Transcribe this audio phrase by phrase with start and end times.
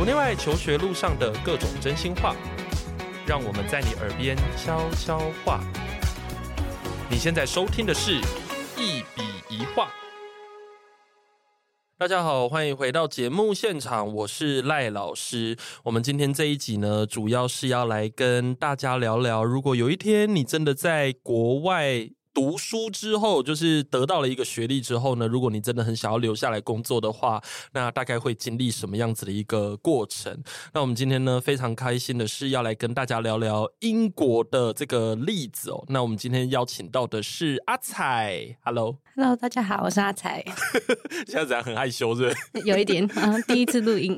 [0.00, 2.34] 国内外求学路上的各种真心话，
[3.26, 5.60] 让我们在你耳边悄悄话。
[7.10, 8.14] 你现在收听的是
[8.78, 9.90] 一笔一画。
[11.98, 15.58] 大家好，欢迎回到节目现场，我是赖老师。
[15.84, 22.08] 我们今天这一集呢，主要是要来跟大家聊聊，如果有一天你真的在国外。
[22.32, 27.42] 读书之后，就是得到了一个学历之后呢，如果你真的很想要留下来工作的话，
[27.72, 30.42] 那大概会经历什么样子的一个过程？
[30.72, 35.84] 那我们今天呢，非常开心的是要来跟大家聊聊英国的这个例子哦。
[35.88, 40.44] 那我们今天邀请到的是阿彩，Hello，Hello， 大家好，我是阿彩。
[41.26, 41.64] 现在怎样？
[41.64, 42.66] 很害羞是不是？
[42.66, 44.16] 有一点啊，第一次录音，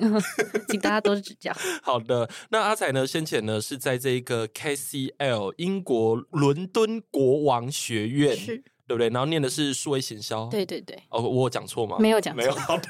[0.68, 1.52] 请大家多指教。
[1.82, 9.08] 好的，那阿彩呢，先前呢是在这个 KCL 英国伦敦国王学院院是对不对？
[9.08, 10.98] 然后念的是数位行销，对对对。
[11.08, 11.96] 哦，我有讲错吗？
[11.98, 12.52] 没有讲错，没有。
[12.52, 12.84] 好的。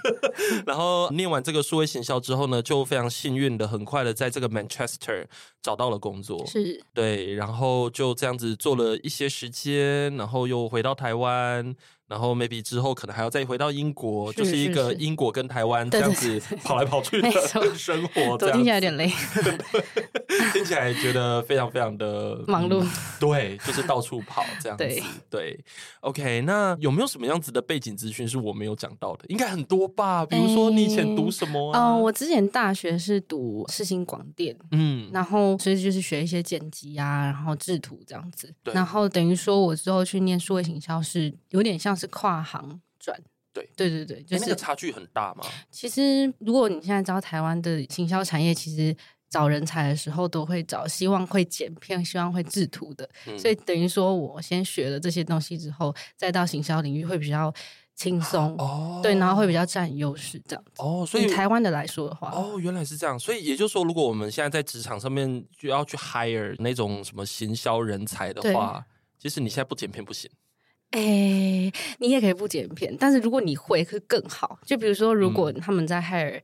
[0.66, 5.26] 然后念完这个数位行销之后呢，就非常幸运的，很快的在这个 Manchester
[5.62, 6.44] 找到了工作。
[6.46, 7.34] 是，对。
[7.34, 11.74] 然后就这样子做了一些时间，然后又回到台湾。
[12.12, 17.30] 然后 maybe 之后可能还要再回到英国，就是一个英国跟台湾这样子跑来跑去的
[17.74, 19.10] 生活，这样听起来有点累，
[20.52, 22.90] 听起来觉得非常非常的 忙碌、嗯。
[23.18, 24.84] 对，就是到处跑这样子。
[24.84, 25.64] 对，对
[26.00, 26.42] ，OK。
[26.42, 29.24] 那有没有什么样子的背景资讯是我没有讲到的？
[29.28, 30.26] 应该很多吧？
[30.26, 31.72] 比如说你以前读什么？
[31.72, 38.52] 嗯、呃，我之前大学是读世新广电，嗯，然后所以就是学一些剪辑啊，然后制图这样子。
[38.62, 42.06] 对，然后等于说我之后去念数位行销是有点像是。
[42.08, 43.18] 跨行转，
[43.52, 45.44] 对对对对，就是、欸、那个差距很大吗？
[45.70, 48.94] 其实，如果你现在知道台湾的行销产业，其实
[49.28, 57.52] 找人才的时候都会找希望会剪片、希望会制图的，嗯、所以等于说我先学了这些东西之后，再到行销领域会比较
[57.94, 61.04] 轻松哦，对，然后会比较占优势这样子哦。
[61.06, 63.18] 所以台湾的来说的话，哦，原来是这样。
[63.18, 68.84] 所以也就是说，如果我们现在在职场上面就要去 hire 那种什么行销人才的话，
[69.18, 70.30] 其实你现在不剪片不行。
[70.92, 74.58] 哎、欸，你也可以不剪片，但是如果你会，会更好。
[74.64, 76.40] 就比如说，如果他们在 hire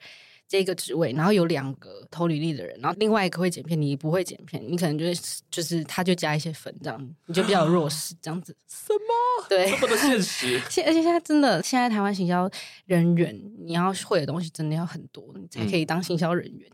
[0.49, 5.13] 这个职位，嗯、然后有两个投履历的人，然后另外一个会剪片，你不会剪片，你可能就会
[5.51, 8.57] 就是他就加一些分，这样你就比较弱势，这样子。
[8.67, 9.49] 什么？
[9.51, 10.59] 对，这么的现实。
[10.71, 12.51] 现而且现在真的，现在台湾行销
[12.87, 16.67] 人员，你要会的东西真的要很多，你才可以当行销人员。
[16.71, 16.73] 嗯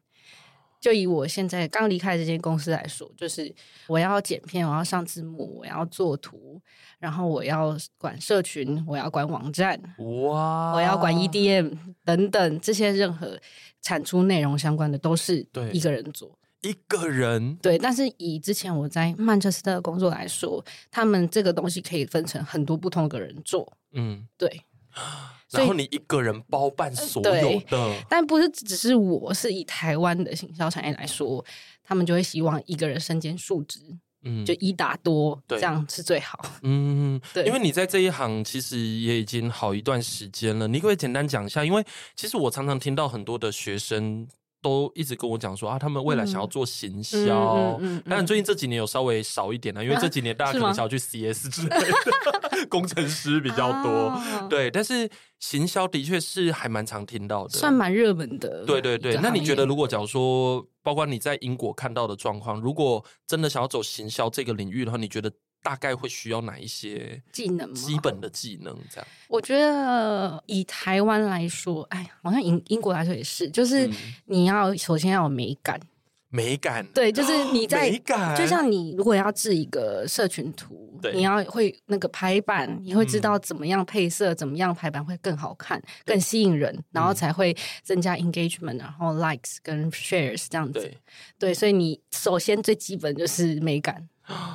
[0.84, 3.50] 就以我现在刚离开这间公司来说，就是
[3.86, 6.60] 我要剪片，我要上字幕，我要做图，
[6.98, 11.72] 然后我要管社群，我要管网站，哇，我要管 EDM
[12.04, 13.40] 等等这些任何
[13.80, 15.38] 产出内容相关的，都是
[15.72, 16.38] 一个人做。
[16.60, 23.72] 一个人对，但是以之前我在曼彻斯特的工作来说，他们这个东西可以分成很多不同的人做。
[23.92, 24.60] 嗯，对。
[25.58, 31.44] 然后你一个人包办所有的，但不是只是我，是以台湾的行销产业来说，
[31.82, 33.80] 他们就会希望一个人身兼数职，
[34.22, 36.38] 嗯，就一打多，这样是最好。
[36.62, 41.64] 嗯，对，因为你在这一行其实也已经好一段时间了，你可以简单讲一下？
[41.64, 41.84] 因为
[42.16, 44.28] 其实我常常听到很多的学生。
[44.64, 54.70] 都一直跟我讲说啊，他们未来想要做行销，当然、嗯嗯嗯嗯、最近这几年有稍微少一点了，因为这几年大家可能想要去 CS 之类的， 工程师比较多，啊、 对。
[54.70, 55.08] 但是
[55.38, 58.64] 行销的确是还蛮常听到的，算蛮热门的。
[58.64, 65.30] 对对对，那你觉得如果假如说，包括你在英国看到的状况，如果真的想要走行销这个领域的话，你觉得？
[65.64, 67.72] 大概会需要哪一些技能？
[67.72, 69.06] 基本的技能这样。
[69.28, 73.90] 我觉得以台湾来说，哎，好像英英国来说也是，就是
[74.26, 75.80] 你要首先要有美感，
[76.28, 90.74] 美感对，就是你在美感，就像你如果要制一个社群图，你要会那个排版，你会知道怎么样配色，怎么样排版会更好看、更吸引人，然后才会增加 engagement，然后 likes 跟 shares 这样子。
[90.74, 90.98] 对，
[91.38, 94.06] 对，所以你首先最基本就是美感。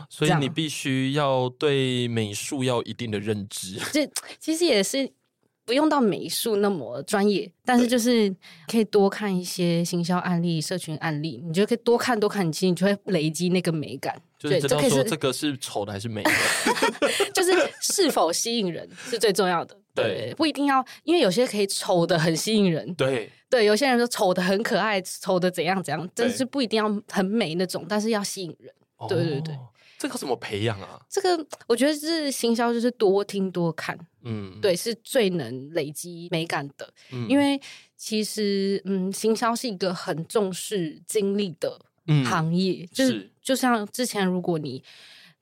[0.09, 3.79] 所以你必须要对美术要一定的认知。
[3.91, 4.09] 这
[4.39, 5.11] 其实也是
[5.65, 8.33] 不用到美术那么专业，但是就是
[8.67, 14.19] 可以多看一些行销案例、社群案例，你就可以多看多看，你其实你就会累积那个美感。
[14.39, 16.31] 就是知道说这个是丑的还是美的，
[17.35, 17.51] 就是
[17.81, 19.77] 是否吸引人是最重要的。
[19.93, 22.93] 对，不一定要，因为有些可以丑的很吸引人。
[22.95, 28.73] 对对，有些人说丑的很可爱，丑的怎样怎样，但是不一定要很美那种，但是要吸引人。
[29.07, 29.57] 对对对，
[29.97, 30.99] 这个怎么培养啊？
[31.09, 36.91] 这个我觉得是行销，就是多听多看，嗯，对，是最能累积美感的。
[37.11, 37.59] 嗯，因为
[37.95, 41.79] 其实，嗯，行销是一个很重视经历的
[42.25, 44.83] 行业，嗯，就是就像之前，如果你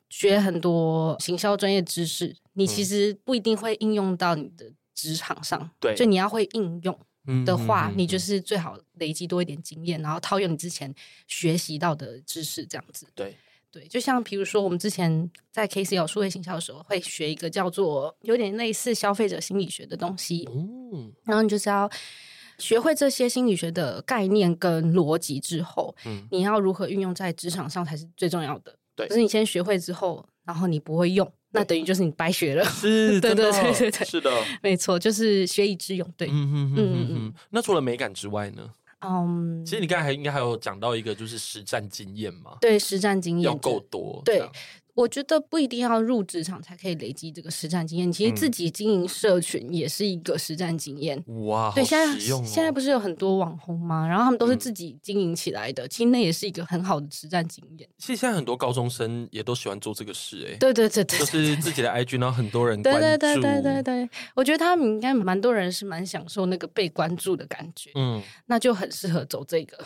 [0.10, 7.00] 学很多行销专业知识，你其实不一定会应用到你的职场上，对，就你要会应用。
[7.46, 10.96] 的话，你就是最好累积多一点经验，然后套用你之前
[11.28, 13.06] 学习到的知识，这样子。
[13.14, 13.36] 对
[13.72, 20.48] 对，就像比如说，我们之前在 KCL 数位行销的时候，会学一个叫做有点类似消费者心理学的东西。
[20.52, 21.90] 嗯，然后你就是要
[22.58, 28.76] 学会这些心理学的概念跟逻辑之后，嗯你要如何运用在职场上才是最重要的。
[28.96, 32.64] 对可是你先学会之后，然后你不会用，那等于就是你白学了。
[32.66, 34.32] 是， 对对对对对是的，
[34.64, 36.14] 没错，就是学以致用。
[36.18, 37.34] 对，嗯嗯嗯嗯嗯嗯。
[37.52, 38.72] 那除了美感之外呢？
[39.00, 44.22] 嗯，其实你刚才还应该还有讲到一个，就是实战经验嘛，对实战经验要够多。
[44.26, 44.42] 对
[44.98, 51.24] 我觉得不一定要入职场才可以累积这个实战经验，其实自己经营社群也是一个实战经验。
[51.46, 54.08] 哇，对，现在哦现在不是有很多网红吗？
[54.08, 57.88] 然后他们都是自己经营起来的，嗯其实那也是一个很好的实战经验。
[58.00, 69.78] 其实现在很多高中生也都喜欢做这个事，哎，对对对对，就是自己的 IG，然后很多人关对注，对对对对对，我觉得他们应该蛮多人是蛮享受那个被关注的感觉，嗯，那就很适合走这个。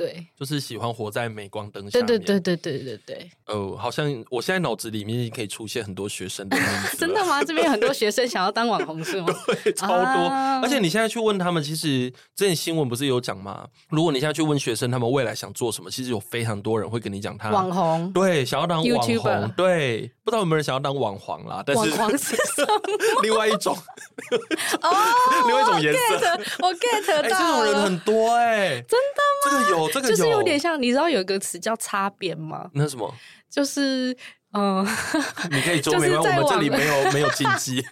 [0.00, 2.26] 对就是喜欢活在镁光灯下对面。
[2.26, 6.56] 对对对对对对，哦，好像我现在脑子里面已经可以出现很多学生的
[6.98, 7.44] 真的吗？
[7.44, 9.26] 这边有很多学生想要当网红是吗？
[9.62, 10.02] 对，超多。
[10.02, 13.66] 啊而且你现在去问他们，其实之前新闻不是有讲吗？
[13.90, 21.62] 如果你现在去问学生，他们未来想做什么，其实有非常多人会跟你讲他网红，对，想要当网红 YouTuber 对，不知道有没有人想要当网黄啦？
[21.66, 22.80] 但是网黄是什么？
[23.22, 23.76] 另外一种，
[24.82, 24.90] 哦，
[25.46, 29.44] 另外一种颜色我 get，到这种人很多哎、真的吗？
[29.44, 32.70] 这个有，这个，就是有点像，你知道有一个词叫擦边吗？
[32.74, 33.12] 那什么，
[33.48, 34.16] 就是
[34.52, 34.84] 嗯，
[35.50, 37.84] 你可以 做就是没关系，我们这里没有没有禁忌。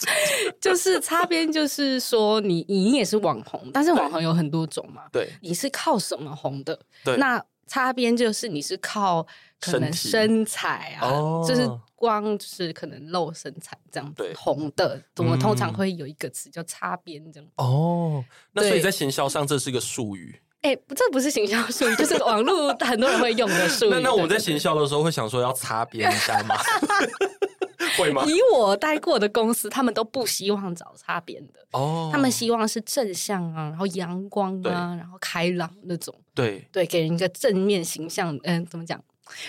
[0.60, 5.02] 就是擦边，就是说你你也是网红，但是网红有很多种嘛。
[5.12, 6.78] 对你是靠什么红的？
[7.04, 9.24] 对，那擦边就是你是靠
[9.60, 17.48] 可能身材啊，哦就是光就是可能露身材这样对子红的，我们通常会有一个词叫擦边这样。
[17.56, 20.40] 哦，那所以在行销上这是一个术语。
[20.62, 23.90] 哎、不这不是行销术语，就是网络 很多人会用的术语。
[23.90, 26.54] 那那我们在行销的时候会想说要擦边一下吗？
[27.96, 28.24] 会吗？
[28.26, 38.38] 以我待过的公司，他们都不希望找擦边的，哦，他们希望是正向啊，然后阳光啊，然后开朗那种，对对，给人一个正面形象。
[38.44, 39.02] 嗯，怎么讲？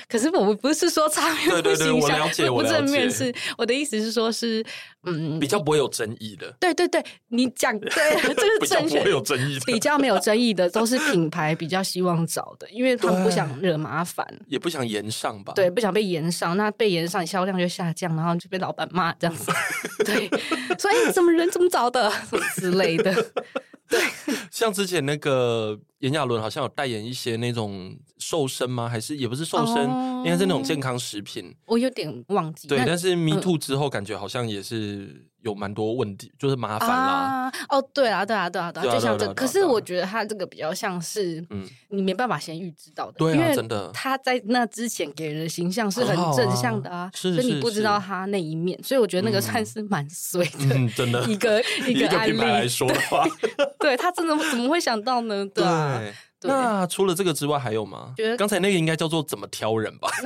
[0.07, 2.09] 可是我不是说擦边不对对对我形
[2.45, 4.63] 象，不正面，是我的意思是说是，
[5.03, 7.89] 嗯，比较不会有争议的，对对对，你讲对，
[8.35, 14.25] 这是正确不会有争议的，比较没有争议的，都是品牌比较希望找的，因为他们不想惹麻烦。
[14.47, 15.53] 也不想延上吧？
[15.55, 19.51] 对，不想被延上，那被延上销量就下降，然后就被老板骂这样子。
[20.05, 20.29] 对，
[20.77, 23.13] 所以怎么人怎么找的， 什么之类的。
[23.89, 23.99] 对，
[24.49, 28.87] 像之前那个炎亚纶好像有代言一些那种瘦身吗？
[28.87, 31.53] 还是也不是瘦身，哦应该是那种健康食品。
[31.65, 32.69] 我有点忘记。
[32.69, 34.90] 对，但是 Me Too 之后，感觉好像也是
[35.41, 36.95] 有蛮多问题，就是麻烦啦。
[36.95, 52.69] 啊，哦，对啊，对啊，对啊，对啊，就像这可是我觉得他这个比较像是，嗯，你没办法先预知到的，对啊因为真的他在那之前给人的形象是很正向的啊，是所以你不知道他那一面，所以我觉得那个算是蛮衰的嗯，真的 一个一个 个案品牌来例。
[52.69, 53.25] 说的话，
[53.79, 55.45] 对他真的怎么会想到呢？
[55.53, 56.13] 对啊，对。
[56.41, 58.35] 对那除了这个之外还有吗觉得？
[58.35, 60.09] 刚才那个应该叫做怎么挑人吧？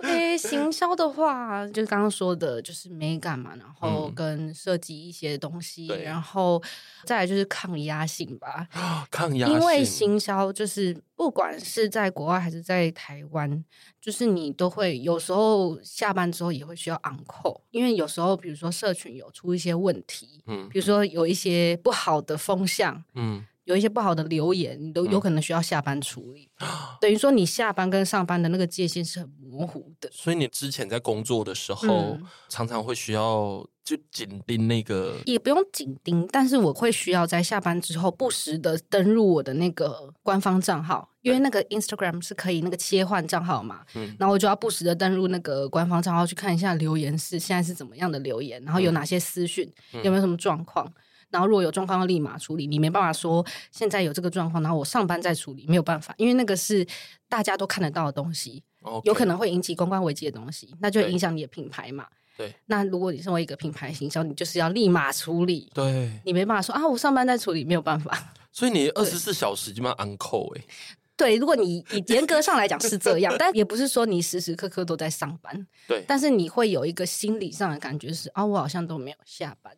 [0.00, 6.62] 诶，行销的话，就刚刚说的，就是美感嘛，然后嗯跟设计一些东西，对然后
[7.04, 8.66] 再来就是抗压性吧。
[9.10, 13.64] 抗压性，因为行销就是不管是在国外还是在台湾，
[14.00, 23.02] 就是你都会有时候下班之后也会需要 on call，因为有时候比如说社群有出一些问题，嗯比如说有一些不好的风向。
[23.14, 26.48] 嗯，有一些不好的留言，你都有可能需要下班处理，
[27.00, 30.08] 等于说你下班跟上班的那个界限是很模糊的。
[30.12, 32.22] 所以你之前在工作的时候，嗯。
[32.48, 44.14] 常常会需要就紧盯那个，也不用紧盯，但是我会需要在下班之后不时的登入我的那个官方账号，因为那个 Instagram 是可以那个切换账号嘛，嗯。
[44.20, 50.04] 然后我就要不时的登入那个官方账号去看一下留言是现在是怎么样的留言，然后有哪些私讯，嗯。
[50.04, 50.92] 有没有什么状况。
[51.30, 56.86] 然后如果有状况要立马处理，你没办法说现在有这个状况，然后我上班再处理，没有办法，因为那个是
[57.28, 58.62] 大家都看得到的东西
[59.04, 62.06] 有可能会引起公关危机的东西，那就影响你的品牌嘛。
[62.36, 68.34] 对那如果你身为一个品牌行销，你就是要立马处理，对，你没办法说啊，我上班在处理，没有办法。
[68.50, 70.64] 所以你二十四小时基本上 on call 哎、
[71.16, 79.72] 对，如果你以严格上来讲是这样，但也不是说你时时刻刻都在上班，对但是你会有一个心理上的感觉是啊，我好像都没有下班，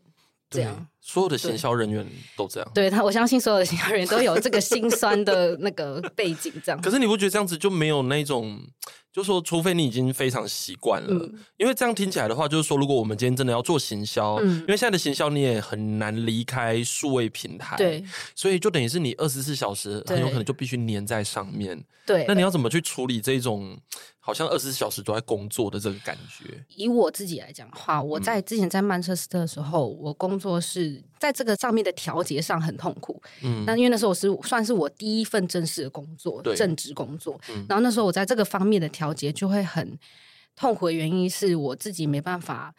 [0.49, 0.89] 这对样。
[1.09, 2.05] 所有的行销人员
[2.37, 2.69] 都这样。
[2.75, 6.81] 对他，我相信所有的行销人员都有这个心酸的那个背景，这样。
[6.83, 8.61] 可是你不觉得这样子就没有那种？
[9.13, 22.27] 就说，除非你已经非常习惯了，嗯、因为这样听起来的话，就是说，如果我们今天真的要做行销，嗯、因为现在的行销你也很难离开数位平台，对，所以就等于是你二十四小时很有可能就必须粘在上面，对。
[22.29, 23.79] 那你要怎么去处理这种
[24.21, 26.63] 好像二十四小时都在工作的这个感觉？
[26.77, 39.07] 以我自己来讲的话，我在之前在曼彻斯特的时候，嗯、我工作是在这个上面的调节上很痛苦，嗯，那因为那时候我是算是我第一份正式的工作，对正职工作，嗯、然后那时候我在这个方面的调。
[39.07, 39.97] 调节就会很
[40.57, 42.75] 痛苦的原因是我自己没办法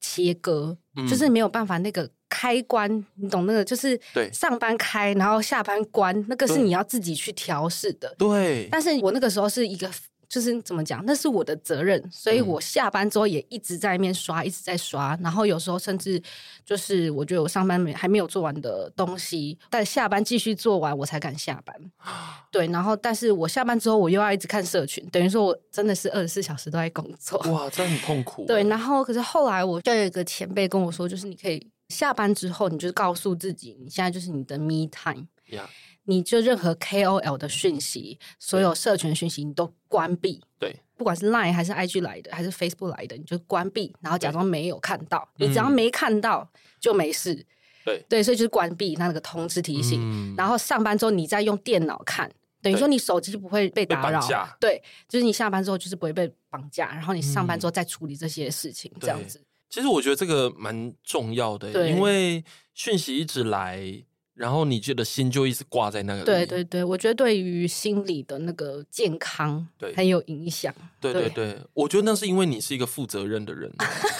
[0.00, 3.64] 切割，嗯、就是没有办法那个开关，你懂那个？
[3.64, 3.96] 就是
[4.32, 8.12] 上班开，然后下班关，那个是你要自己去调试的。
[8.18, 9.88] 对，但是我那个时候是一个。
[10.28, 16.22] 就是怎么讲，那是我的责任，所以我下班之后也一直在那边刷，一直在刷，然后有时候甚至
[16.64, 21.74] 就是我觉得我上班没还没有做完的东西，但下班继续做完我才敢下班。
[22.52, 27.38] 对，然后但是我下班之后我又要一直看社群，等于说我真的是二十四小时都在工作。
[27.50, 28.44] 哇，这很痛苦。
[28.46, 35.26] 对，然后可是后来我就有一个前辈跟我说，就是你可以下班之后，你就告诉自己，你现在就是你的 me time。
[35.48, 35.64] Yeah.
[36.08, 40.42] 你就任何 KOL 的讯息，所有社群讯息你都关闭。
[40.58, 45.28] 对，不管是 Line 还是 IG 来的，还是 Facebook 来的，你就关闭，然后假装没有看到。
[45.36, 46.50] 你只要没看到
[46.80, 47.44] 就没事。
[47.84, 50.00] 对对，所以就是关闭那个通知提醒。
[50.02, 52.30] 嗯、然后上班之后你再用电脑看，
[52.62, 54.56] 等于说你手机不会被打扰。
[54.58, 59.38] 对，就是你下班之后就是不会被绑架，然后你上班之后再处理这些事情，嗯、这样子。
[59.68, 64.02] 其实我觉得这个蛮重要的，因为讯息一直来。
[64.38, 66.24] 然后你觉得心就一直挂在那个里？
[66.24, 70.72] 对对对，我觉得对于心理的那个健康对很有影响。
[71.00, 73.68] 对对对，我觉得那是因为你是一个负责任的人，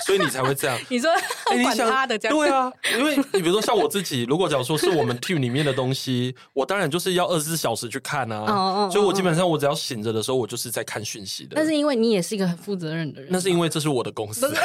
[0.04, 0.76] 所以你才会这样。
[0.90, 2.36] 你说我管他的这样？
[2.36, 8.90] 对啊， 因为你比如说像我自己，如果假如说是我们 team 里面的东西，我当然就是要二十四小时去看啊。
[8.90, 11.50] 所以我基本上我只要醒着的时候，我就是在看讯息的。
[11.54, 14.48] 但是因为你也是一个很负责任的人，那是因为这是我的公司。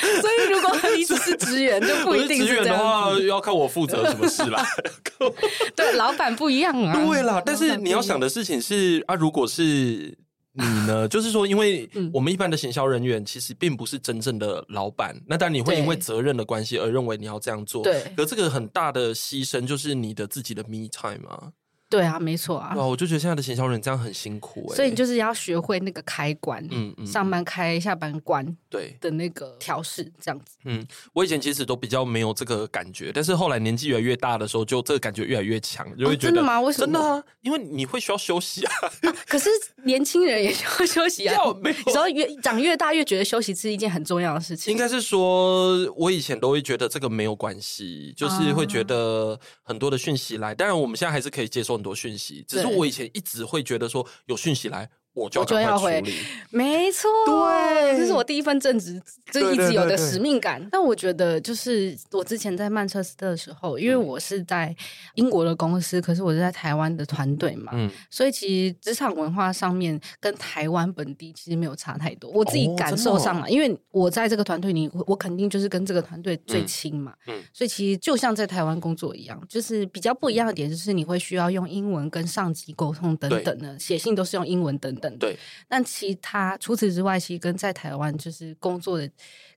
[0.20, 2.38] 所以，如果你只是职员，就不一定。
[2.46, 4.64] 职员的话，要看我负责什么事啦。
[5.76, 6.94] 对，老板不一样啊。
[6.94, 10.16] 对啦，但是你要想的事情是啊，如果是
[10.52, 17.82] 你呢，就是说，因为我们一般的行销人员其实并不是真正的老板，那但你会因为责任的关系而认为你要这样做。
[17.82, 21.52] 对，可这个很大的牺牲就是你的自己的 me time 啊。
[21.90, 22.72] 对啊，没错啊。
[22.76, 24.76] 哇，我就觉得现在的行销人这样很辛苦哎。
[24.76, 30.56] 所以你就是要学会那个开关，嗯嗯，上班开，下班关，对的那个调试这样子。
[30.64, 36.60] 嗯，我以前其实都比较没有这个感觉，但是后来年纪越来越大的时候，就这个感觉越来越强，就会觉得真的吗？
[36.60, 36.86] 为什么？
[36.86, 38.72] 真的啊，因为你会需要休息啊。
[39.26, 39.50] 可是
[39.84, 41.36] 年轻人也需要休息啊。
[41.60, 44.70] 没有，你知道越长越大越觉得休息是一件很重要的事情。
[44.72, 56.02] 应该是说，我以前都会觉得这个没有关系，就是会觉得很多的讯息来，当然我们现在还是可以接受很多讯息，只是我以前一直会觉得说有讯息来，我就要回。
[56.50, 59.00] 没错，对，这是我第一份正职，
[59.32, 60.66] 就一直有的使命感。
[60.70, 64.74] 但我觉得，就是我之前在曼彻斯特的时候，因为我是在
[65.14, 72.30] 英国的公司，可是我是在台湾的团队嘛，嗯，所以其实职场文化上面跟台湾本地其实没有差太多。
[72.30, 84.99] 我自己感受上了，因为我在这个团队里，我肯定就是跟这个团队最亲嘛，嗯，所以其实就像在台湾工作一样，就是比较不一样的点就是你会需要用英文跟上级沟通等等的，写信都是用英文等等。
[85.18, 85.36] 对，
[85.68, 89.10] 但其他除此之外，其实跟在台湾就是工作的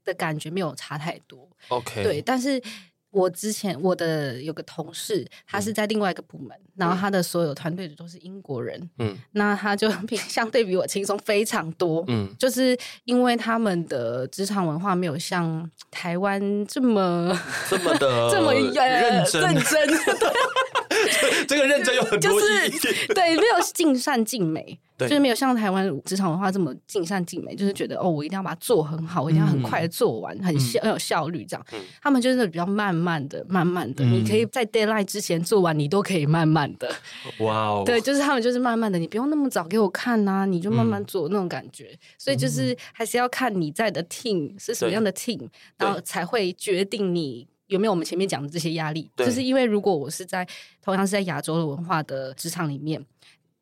[0.05, 1.47] 的感觉没有差太多。
[1.67, 2.61] OK，对，但是
[3.09, 19.41] 我之前我的有个同事，他是在另外一个部门，嗯、然后他的所有团队的都是英国人，嗯，那他就 比相对比我轻松非常多，嗯，就是因为他们的职场文化没有像台湾这么这么的 这么认真。
[19.41, 19.87] 认真。
[19.87, 20.29] 对
[21.47, 22.35] 这个认真有很多意
[22.67, 31.65] 义，就是，对，没有尽善尽美， 对就是没有像台湾职场文化这么尽善尽美，就是觉得哦，我一定要把它做很好，我一定要很快的做完，嗯、很效很有效率这样。
[31.73, 36.93] 嗯、他们就是比较慢慢的、慢慢的，嗯、你可以在 deadline 之前做完，你都可以慢慢的。
[37.39, 41.89] 哇哦，对，就是他们就是慢慢的，你不用那么早给我看呐、啊，你就慢慢做那种感觉。
[41.93, 47.47] 嗯、所以就是还是要看你在的 team 是什么样的 team，然后才会决定你。
[47.73, 49.09] 有没有我们前面讲的这些压力？
[49.17, 50.47] 就是因为如果我是在
[50.79, 53.03] 同样是在亚洲的文化的职场里面，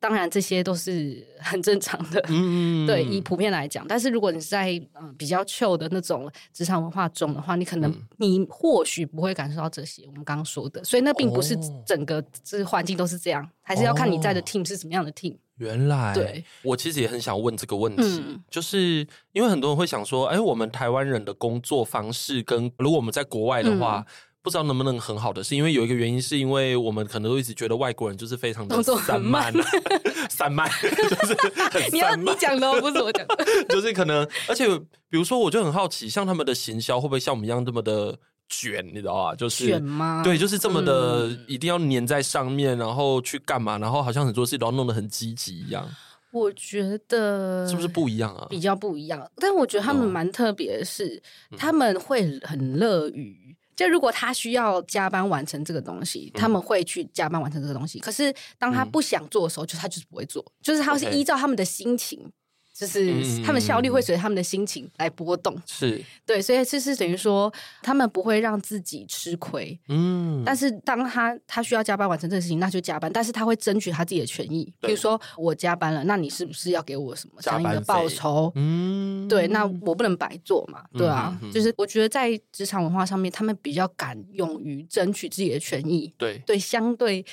[0.01, 3.85] 当然这些都是很正常的，嗯， 对，以普遍来讲。
[3.87, 11.55] 但是如果你是在嗯、呃、比较 chill 的那种职场文化中的话，你可能、嗯、你或许不会感受到这些我们刚刚说的，所以那并不是
[11.85, 15.37] 整个这环境都是这样，还是要看你在的 team 是什么样的 team。
[15.57, 24.03] 原来，对，我其实也很想问这个问题，嗯、就是因为很多人会想说，哎，我们台湾人的工作方式跟如果我们在国外的话。
[24.07, 29.53] 嗯不知道能不能很好的，是因为有一个原因，是因为我们可能都一直觉得外国人就是非常的 散漫，
[30.29, 31.37] 散 漫就是
[31.93, 33.37] 你要你讲的，不是我讲的，
[33.69, 34.67] 就是可能，而且
[35.09, 38.17] 比如说，我就很好奇，像他们的行销会不会像我们一样这么的
[38.49, 39.35] 卷，你知道吧？
[39.35, 40.21] 就是卷吗？
[40.23, 43.77] 对，就是这么的，一定要粘在上面，然后去干嘛？
[43.77, 45.87] 然后好像很多事都要弄得很积极一样。
[46.31, 48.47] 我觉得是不是不一样啊？
[48.49, 51.21] 比较不一样，但我觉得他们蛮特别的是，
[51.57, 53.37] 他们会很乐于。
[53.81, 57.99] 就如果他需要加班完成这个东西，他们会去加班完成这个东西。
[57.99, 62.31] 可是当他不想做的时候，就他就是不会做，就是他会是依照他们的心情。
[62.81, 70.41] 就是他们效率会随着他们的心情来波动，是对，所以这是等于说他们不会让自己吃亏，嗯。
[70.43, 74.73] 但是当他他需要加班完成这个事情，那就加班，但是他会争取他自己的权益。
[74.79, 78.51] 比如说我加班了，那你是不是要给我什么相应的报酬？
[78.55, 81.39] 嗯，对，那我不能白做嘛，对啊。
[81.53, 86.11] 就是我觉得在职场文化上面，他们比较敢勇于争取自己的权益。
[86.17, 87.23] 对对，相对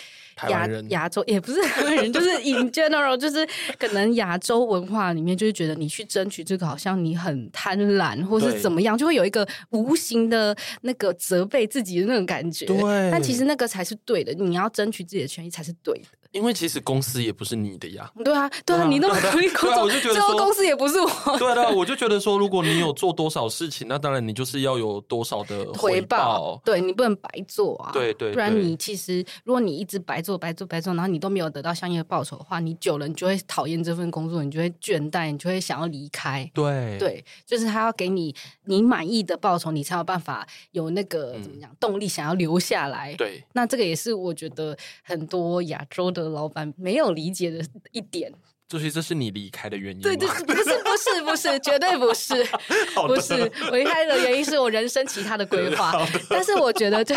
[0.50, 5.37] 亚亚洲也不是台湾人，就是 in general，就是可能亚洲文化里面。
[5.38, 12.66] 就是觉得你去争取这个，好像你很贪婪，或是怎么样，就会有一个无形的那个责备自己的那种感觉。
[12.66, 12.76] 对，
[13.10, 16.04] 但其实那个才是对的，你要争取自己的权益才是对的。
[16.32, 18.10] 因为其实公司也不是你的呀。
[18.24, 21.38] 对啊，对啊，你那么努力工作，我就觉得说公司也不是我。
[21.38, 26.60] 对啊，我就觉得说，如果你有做多少事情，那当然你就是要有多少的回报。
[26.64, 27.90] 对，你不能白做啊。
[27.92, 36.48] 对对，不然你其实如果你一直白做白做白做，然后你都没有得到相应的报酬的话，你久了你就会讨厌这份工作，你就会倦怠，你就会想要离开。
[36.52, 43.14] 对对，就是他要给你你满意的报酬，你才有办法有那个怎么讲动力想要留下来。
[43.14, 48.32] 对，那这个也是我觉得很多亚洲老板没有理解的一点，
[48.68, 50.02] 就是这是你离开的原因？
[50.02, 52.44] 对对，不是不是不是，绝对不是，
[53.06, 55.92] 不是我离开的原因是我人生其他的规划。
[56.28, 57.16] 但是我觉得，就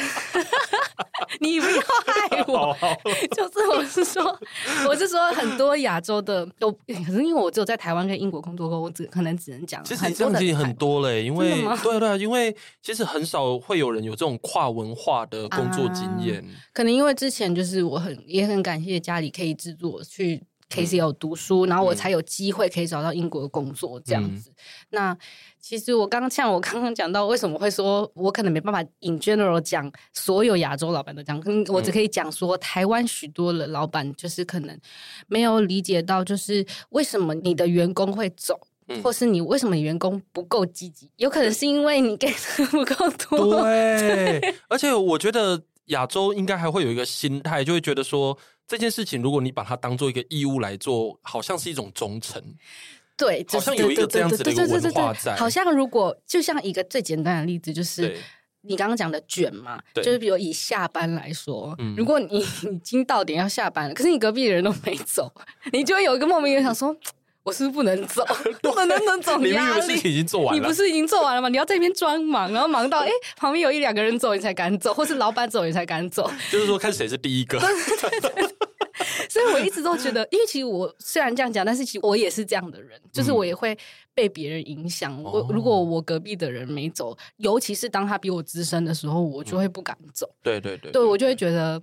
[1.41, 2.75] 你不要害我，
[3.35, 4.39] 就是我是说，
[4.87, 16.41] 我是说很多亚洲的都，可是因为我只有在台湾跟英国工作过，我只可能只能讲，其实这样子也很多嘞，因为对对，因为其实很少会有人有这种跨文化的工作经验，
[16.73, 20.41] 可能因为之前就是我很也很感谢家里可以制作去。
[20.71, 24.49] KCL 读书，然后我才有机会可以找到英国的工作这样子。
[24.49, 24.55] 嗯、
[24.91, 25.17] 那
[25.59, 34.79] 其实我刚刚像我刚刚讲到，为什么会说我可能没办法 in general 讲所有亚洲老板都讲，我只可以讲说台湾许多的老板就是可能
[35.27, 43.61] 没有理解到，就是为什么你的员工会走，嗯、或是你为什么你员工不够积极，有可能是因为你给的不够多。
[43.61, 48.37] 对，对 而且我觉得亚洲应该还会有一个心态，就会觉得说。
[48.71, 52.41] 这件事情，如果你把它当做一个义务来做，好像是一种忠诚。
[53.17, 55.35] 对，好像有一个这样子的一个文化在。
[55.35, 58.17] 好像如果就像一个最简单的例子，就是
[58.61, 65.29] 你刚刚讲的卷嘛，就是比如以下班来说，如果你已经到点要下班了，可是你隔壁的人都没走，
[65.73, 66.95] 你就会有一个莫名的想说。
[67.43, 68.23] 我是不是不能走？
[68.61, 70.59] 不能能走，你压力已经做完了。
[70.59, 71.49] 你不是已经做完了吗？
[71.49, 76.29] 你要在那边装忙，然后忙到哎、欸，旁边有一两个人走，你才敢走，或是老板走，你才敢走。
[76.51, 77.59] 就是说，看谁是第一个。
[79.27, 83.75] 所以我一直都觉得，因为其实我虽然这样讲，但是其实我也是这样的人，就是我也会
[84.13, 85.23] 被别人影响。
[85.23, 90.27] 我、嗯、如果我隔壁的人没走，尤其是当他比我资深的时候，我就会不敢走。
[90.27, 91.81] 嗯、对对对，对我就会觉得。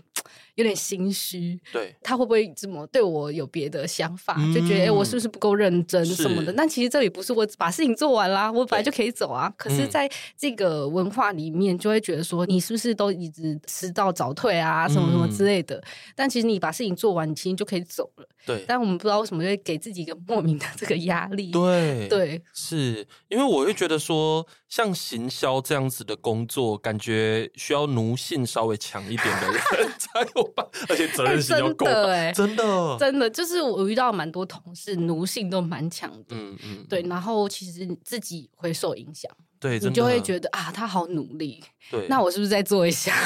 [0.58, 4.34] 有点心虚，对，他会不会这么对我有别的想法？
[4.38, 6.52] 嗯、就觉得哎，我是不是不够认真什么的？
[6.52, 9.48] 但其实这里不是我把事情做完啦，我本来就可以走啊。
[9.56, 15.76] 可是在这个文化里面，就会觉得说你是不是都一直迟到早退啊，什么什么之类的？
[15.76, 15.82] 嗯、
[16.16, 18.28] 但其实你把事情做完，你其实就可以走了。
[18.44, 21.52] 对，但我们不知道为什么会给自己一个莫名的这个压力。
[21.52, 29.60] 对，对，是因为我会觉得说，像行销这样子的工作，感觉需要奴性稍微强一点的人
[29.96, 30.47] 才有。
[30.88, 39.30] 而且责任心要够，哎，真的，真的，就是我遇到蛮多同事，奴性都蛮强的，嗯嗯，对，然后其实自己会受影响，
[39.61, 43.12] 对，你就会觉得啊，他好努力，对，那我是不是再做一下？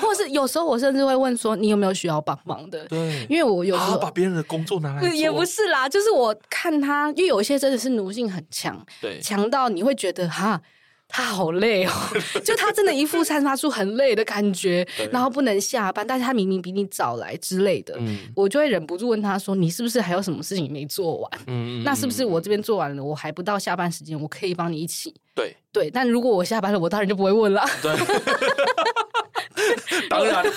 [0.00, 2.84] 或是有时候我甚至会问说，你有没有需要帮忙的？
[2.86, 10.60] 对，因为我有时候把别人的工作拿来，也不是啦，就是我看他，因为有一些真的是奴性很强，对，强到你会觉得哈。
[11.12, 11.92] 他好累哦，
[12.42, 21.30] 就他真的一副散发出很累的感觉，然后不能下班，但是他明明比你早来之类的，嗯、我就会忍不住问他说：“你是不是还有什么事情没做完？
[21.46, 27.62] 嗯、那是不是我这边做完了，我还不到下班时间，我可以帮你一起？”对对，但如果我下班了，我当然就不会问了。
[27.82, 27.92] 对。
[30.08, 30.52] 当然了，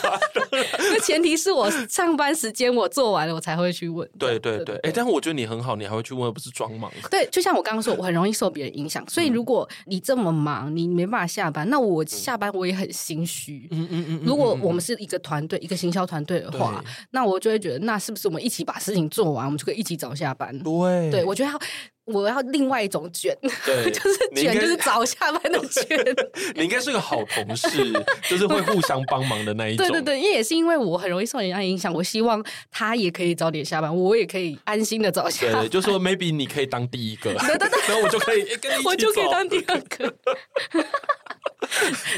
[0.78, 4.08] 那前提是我上班时间我做完了，我才会去问。
[4.18, 6.92] 对对对，哎，但是我觉得你很好，你还会去问，而不是装忙。
[7.10, 13.68] 对，就像我刚刚说，我很容易受别人影响，所以如果你这么忙，你没办法下班，那我下班我也很心虚。
[13.72, 14.22] 嗯嗯嗯。
[14.26, 20.58] 如果我们是一个团队，一个行销团队的话，那我就会觉得，那是不是我们一起把事情做完，我们就可以一起早下班？
[20.60, 21.60] 对，对我觉得要。
[22.06, 25.86] 我要另外一种卷，对 就是卷，就是早下班的卷。
[26.56, 27.92] 你应该是个好同事，
[28.30, 29.88] 就是会互相帮忙的那一种。
[29.88, 35.64] 对 对对，因为也是因为我很容易受人家影响，我希望他也可以早点下班，我也可以安心的早下班。
[35.64, 40.16] 对，就说 maybe 你可以当第一个，对对对，然后我就可以跟你我就可以当第二个。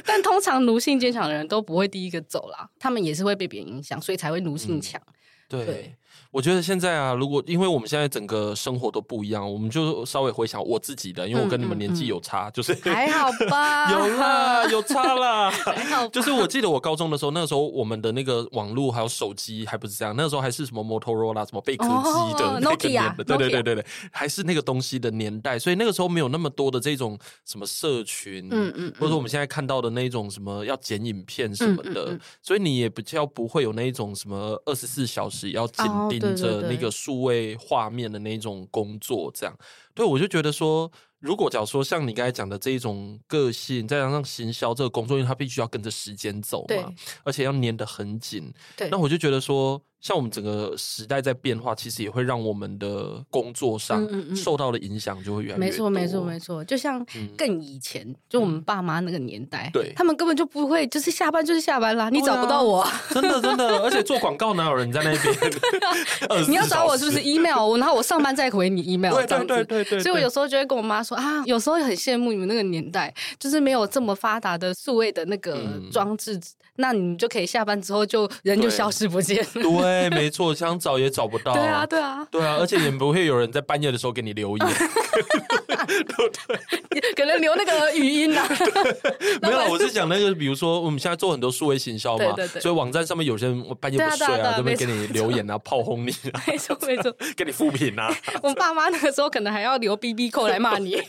[0.05, 5.01] 但通常奴性坚强的人都不会第一个走啦，他们也是会被别人影响，所以才会奴性强。
[5.49, 5.95] 嗯、对。
[6.31, 16.07] 对我觉得现在啊，如果因为我们现在整个生活都不一样，我们就稍微回想我自己的，因为我跟你们年纪有差，嗯嗯、就是 还好吧，有啦，有差啦，还好。
[16.09, 39.57] 就是我记得我高中的时候，那个时候我们的那个网络还有手机还不是这样，那个时候还是什么 Motorola 什么贝壳机的那个年代，对对对对对，还是那个东西的年代，所以那个时候没有那么多的这种什么社群，嗯嗯，或者说我们现在看到的那种什么要剪影片什么的，所以你也比较不会有那一种什么二十四小时要紧盯着那个数位画面的那种工作，这样，
[39.93, 40.91] 对，我就觉得说。
[41.19, 48.87] 如果假如说像你刚才讲的这一种个性，再加上行销这个工作，因为它必须要跟着时间走嘛，而且要粘得很紧，对。
[48.91, 55.65] 那我就觉得说，像我们整个时代在变化，其实也会让我们的工作上受到的影响就会越来越多。
[55.65, 56.63] 没错，没错，没错。
[56.63, 57.03] 就像
[57.35, 63.79] 更以前，嗯、就我们爸妈那个年代，对，他们根本就不会，就是下班就是下班啦，你找不到我，啊、 真的真的。
[63.79, 65.53] 而且做广告哪有人在那边？
[66.47, 67.75] 你要找我是不是 email？
[67.77, 69.99] 然后我上班再回你 email，对对对对对，对。
[69.99, 70.97] 所以我有时候就会跟我妈。
[71.07, 75.57] 说啊，有时候很羡慕你们那个年代，就是没有这么发达的数位的那个
[75.89, 76.41] 装置，嗯、
[76.77, 79.49] 那你们就可以下班之后就人就消失不见了。
[79.53, 79.63] 对，
[80.11, 81.53] 没错，想找也找不到。
[81.53, 84.67] 对啊，对啊，对啊，而且也不会有人在半夜的时候给你留言，
[87.15, 88.47] 可能留那个语音啊。
[89.41, 96.13] 没有，我是讲那个，比如说我们现在做很多数位行销嘛，对对对，所以网站上面有些人半夜不睡啊，这边给你留言啊，炮轰你，
[96.47, 98.13] 没错没错，给你负评啊。
[98.41, 100.95] 我们爸妈那个时候可能还要留 BB 扣来骂你。
[100.95, 101.03] 啊，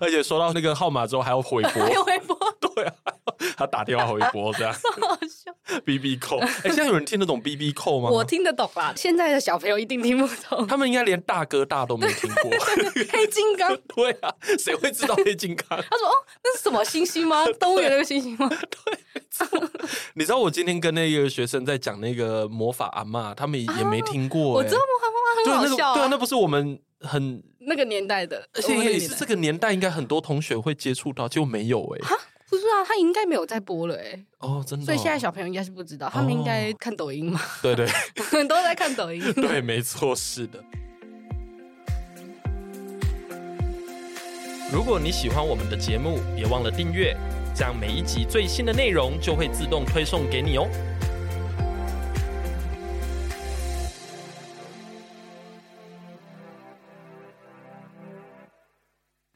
[0.00, 2.92] 而且收到那个号码之后还要回拨，还要回拨，对啊，
[3.56, 5.52] 他打电话回拨这样，好笑。
[5.84, 8.10] B B 扣，哎，现在有人听得懂 B B 扣吗？
[8.10, 12.50] 我听得懂啦，现在的小朋友一定听不懂，他们应该连大哥大都没听过。
[13.10, 15.68] 黑金刚， 对啊，谁会知道黑金刚？
[15.68, 16.12] 他说：“哦，
[16.44, 17.44] 那是什么星星吗？
[17.58, 18.48] 动物园那个星星吗？”
[18.84, 18.98] 对。
[20.14, 24.40] 你知道我今天跟那个学生在讲那个魔法阿嬷，他们也没听过。
[24.40, 26.78] 我知道魔法阿妈很好笑，对啊，那不是我们。
[27.02, 37.86] 很那个年代的，而且也是这个年代，应该很多同学会接触到，就没有哎、欸，不是啊，他应该没有在播了哎、欸，哦，真的、哦，所以现在小朋友应该是不知道，他们应该看抖音嘛，对对，
[38.22, 40.62] 很多在看抖音，对，没错，是的。
[44.72, 47.16] 如果你喜欢我们的节目，别忘了订阅，
[47.52, 50.68] 这样每一集最新的内容就会自动推送给你哦。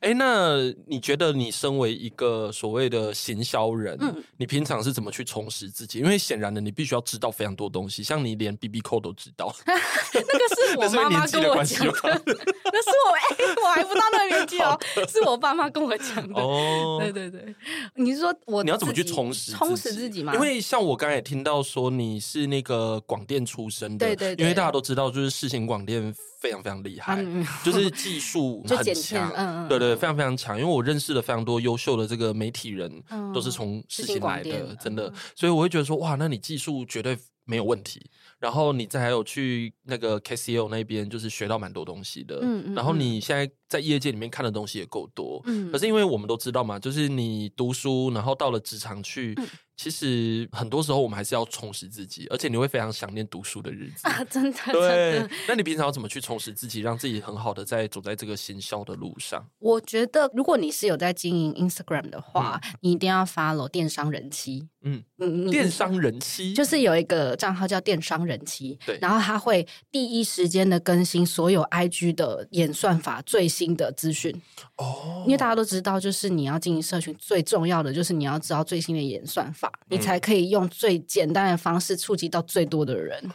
[0.04, 5.98] 哎，那你觉得你身为一个所谓的行销人，嗯、你平常是怎么去充实自己？
[5.98, 9.54] 因为显然的，你必须要知道非常多东西，像你连 BB Code 都知道。
[9.66, 11.92] 那个是我妈妈跟我讲的，
[12.64, 16.40] 那是我哎、欸，我还不到那个年纪哦，是我爸妈跟我讲的。
[16.40, 17.54] 哦，对对对，
[17.94, 20.34] 你是说我你要怎么去充实充实自己吗？
[20.34, 26.14] 因为像我刚才也听到说你是那个广电出身的，对对对，因为大家都知道，就是世新广电
[26.44, 29.96] 非常非常厉害，嗯、 就是技术 很强，嗯嗯，对对。
[29.96, 33.02] 非常非常强，因为我认识了非常多优秀的这个媒体人，
[33.32, 38.10] 都是从事情来的，真的，所以我会觉得说，哇，那你技术绝对没有问题。
[38.38, 42.40] 然后你再还有去那个 KCL 那边，就是学到蛮多东西的。
[42.42, 42.74] 嗯嗯。
[42.74, 45.42] 然后你现在在业界里面看的东西也够多。
[45.46, 45.72] 嗯。
[45.72, 49.36] 可是因为我们都知道嘛，就是你读书，然后到了职场去。
[49.76, 54.22] 其实很多时候我们还是要充实自己，而且你会非常想念读书的日子啊！
[54.30, 55.28] 真的，对。
[55.48, 59.44] 那你平常要怎么去充实自己，让自己很好的在走在这个行销的路上？
[59.58, 64.68] 我觉得，如果你是有在经营 Instagram 的话，嗯、你一定要 follow 电商人妻。
[64.86, 74.34] 嗯嗯，电商人妻就是有一个账号叫电商人妻，对，然后他会第一时间的更新所有 IG 的演算法最新的资讯。
[74.78, 83.30] 哦，因为大家都知道，就是你要经营社群，最重要的就是你要知道最新的演算法，嗯、你才可以用最简单的方式触及到最多的人。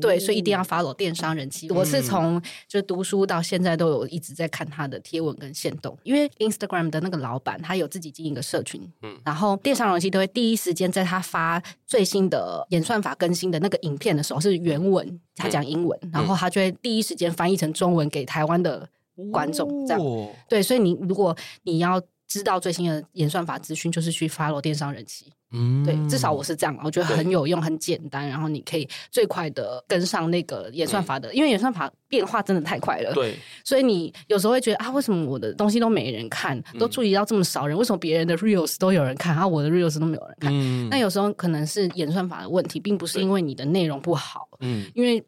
[0.00, 1.70] 对，所以一定要 follow 电商人妻。
[1.70, 18.88] 我是从就读书到现在都有一直在看他的贴文跟线动，因为 Instagram 的那个老板他有自己经营一个社群，嗯，然后电商人气都会第一时间在他发最新的演算法更新的那个影片的时候是原文，他讲英文，然后他就会第一时间翻译成中文给台湾的
[19.32, 20.02] 观众，这样。
[20.48, 25.26] 对，所以你如果你要知道最新的演算法资讯，就是去 follow 电商人气。
[25.50, 33.14] 嗯，对，至少我是这样，我觉得很有用，很简单，然后你可以最快的跟上那个演算法的，嗯、因为演算法变化真的太快了。
[33.14, 37.74] 对，所以你有时候会觉得啊，为什么我的东西都没人看，都注意到这么少人？
[37.78, 40.52] 为什么别人的 reels 都有人看，然后我的 reels 都没有人看？
[40.52, 44.46] 嗯，那有时候可能是演算法的问题，并不是因为你的内容不好。
[44.60, 45.24] 嗯，因为。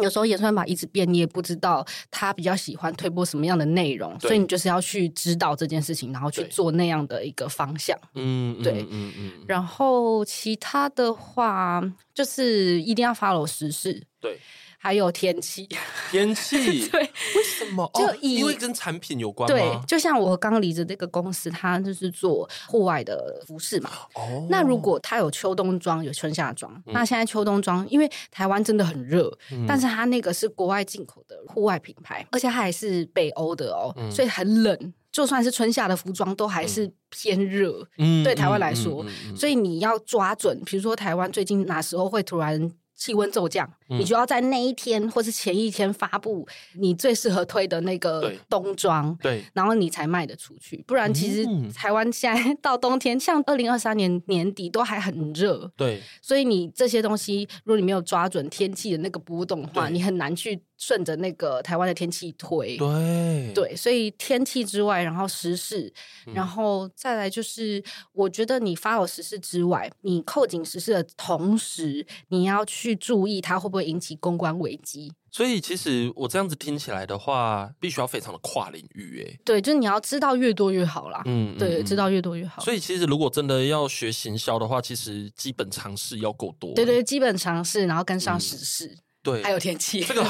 [0.00, 7.98] 有时候演算法一直变，你也不知道他比较喜欢推播什么样的内容，所以你就是要去知道这件事情，然后去做那样的一个方向。
[8.14, 9.32] 嗯，对，嗯嗯，嗯。
[9.46, 11.82] 然后其他的话，
[12.14, 14.02] 就是一定要 follow 时事。
[14.20, 14.38] 对。
[14.80, 15.68] 还有天气，
[16.10, 17.90] 天气对，为什么？
[17.94, 19.56] 就因为跟产品有关吗？
[19.56, 23.90] 对，就像我刚离职那个公司，它就是做户外的服饰嘛。
[24.14, 34.94] 哦，那如果它有秋冬装，有春夏装，嗯、那现在秋冬装，因为台湾真的很热，嗯、但是它那个是国外进口的户外品牌，而且它还是北欧的哦，嗯、所以很冷。
[35.10, 37.84] 就算是春夏的服装，都还是偏热。
[37.96, 42.70] 嗯，对台湾来说，嗯嗯嗯嗯、所以你要抓准，比如说台湾最近哪时候会突然。
[43.00, 50.84] 气温骤降，嗯、你就要在那一天或是前一天发布你最适合推的那个冬装，对，然后你才卖得出去。
[50.86, 56.00] 不然，其实台湾现在 到冬天，像二零二三年年底都还很热，对。
[56.20, 60.60] 所以你这些东西，如果你没有抓准天气的那个波动的话，你很难去。
[60.80, 65.92] 顺着那个台湾的天气推，对对，所以天气之外，然后时事，
[66.24, 75.12] 嗯、然后再来就是，我觉得你 follow 时事之外，你扣紧时事的同时，你要去注意它会不会引起公关危机。
[75.30, 81.22] 所以其实我这样子听起来的话，必须要非常的跨领域，哎，对，就是你要知道越多越好啦。
[81.26, 82.62] 嗯，对，嗯、知道越多越好。
[82.62, 86.72] 所以其实如果真的要学行销的话，其实基本常识要够多。
[86.74, 88.86] 对对，基本常识，然后跟上时事。
[88.86, 90.24] 嗯对，还有天气，这个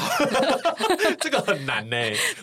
[1.21, 1.95] 这个很难呢。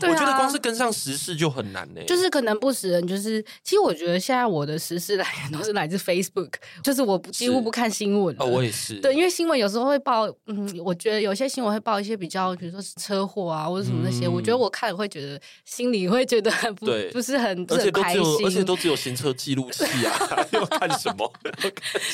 [0.03, 2.01] 我觉得光是跟上时事就很难呢。
[2.07, 8.35] 就是可能不时人，就是其实我觉得现在我的时事来源都是来自 Facebook， 就是我几乎不看新闻。
[8.39, 8.95] 哦，我也是。
[9.01, 21.31] 对，因为新闻有时候会报，嗯，我觉得有些新闻会报一些比较，比如说车祸啊或者什么那些，我觉得我看了会觉得心里会觉得很不不是很而且都只有而且都只有行车记录器啊， 要看什么？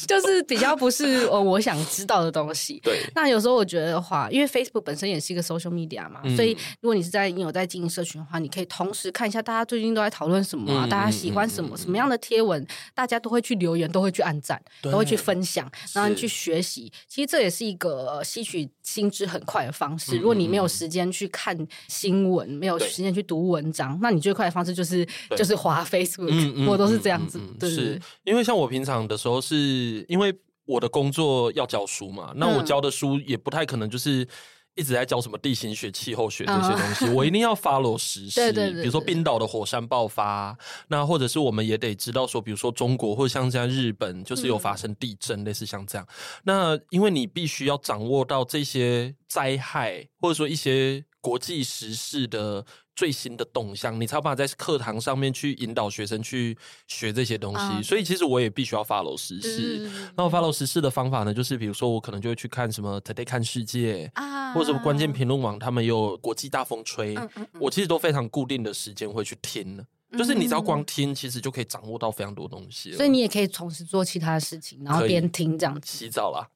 [0.08, 2.80] 就是比较不是哦，我想知道的东西。
[2.82, 4.30] 对，那有时候我觉得的话。
[4.30, 16.92] 因为 Facebook 本身也是一个 social media 嘛，嗯、所以如果你是在你有在经营社群的话，你可以同时看一下大家最近都在讨论什么啊，嗯、大家喜欢什么，嗯、什么样的贴文，大家都会去留言，都会去按赞，都会去分享，然后你去学习。
[17.08, 20.16] 其实这也是一个吸取新知很快的方式。
[20.16, 21.56] 嗯、如果你没有时间去看
[21.88, 25.06] 新闻，嗯、没有时间去读文章，那你最快的方式就是
[25.36, 27.40] 就是滑 Facebook，嗯、我都是这样子。
[27.58, 30.34] 对，是因为像我平常的时候，是因为。
[30.64, 34.26] 我的工作要教书嘛，那我教的书也不太可能就是
[34.74, 38.40] 一直在教什么地形学、气候学这些东西，我一定要 follow 时 事。
[38.40, 40.56] 对对对，比如说冰岛的火山爆发，
[40.88, 46.06] 那或者是我们也得知道说，比如说中国或者像这样日本，就是有发生地震，类似像这样。
[46.44, 52.64] 那因为你必须要掌握到这些灾害，或者说一些国际时事的。
[52.94, 57.60] 最新的动向，你才有办法在课堂上面去引导学生去学这些东西。
[57.60, 59.90] Uh, 所以其实我也必须要 follow 时事。
[60.16, 69.84] 那我 follow 时事的方法呢，就是比如说我可能就会去看什么 Today 看世界啊，uh, 或者什么关键评论网，他们有国际大风吹，uh, uh, uh, 我其实都非常固定的时间会去听。
[70.16, 72.92] 就是你只要光听，其实就可以掌握到非常多东西。
[72.92, 75.96] 所以你也可以同时做其他的事情，然后边听这样子。
[75.98, 76.46] 洗澡啦，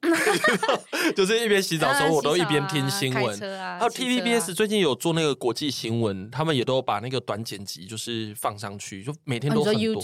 [1.16, 3.38] 就是一边洗澡的时候，我都一边听新闻。
[3.38, 10.02] 还有 TVBS 最近有做那个国际新闻，他们也都把那个短剪辑就是放上去，就每天都很多。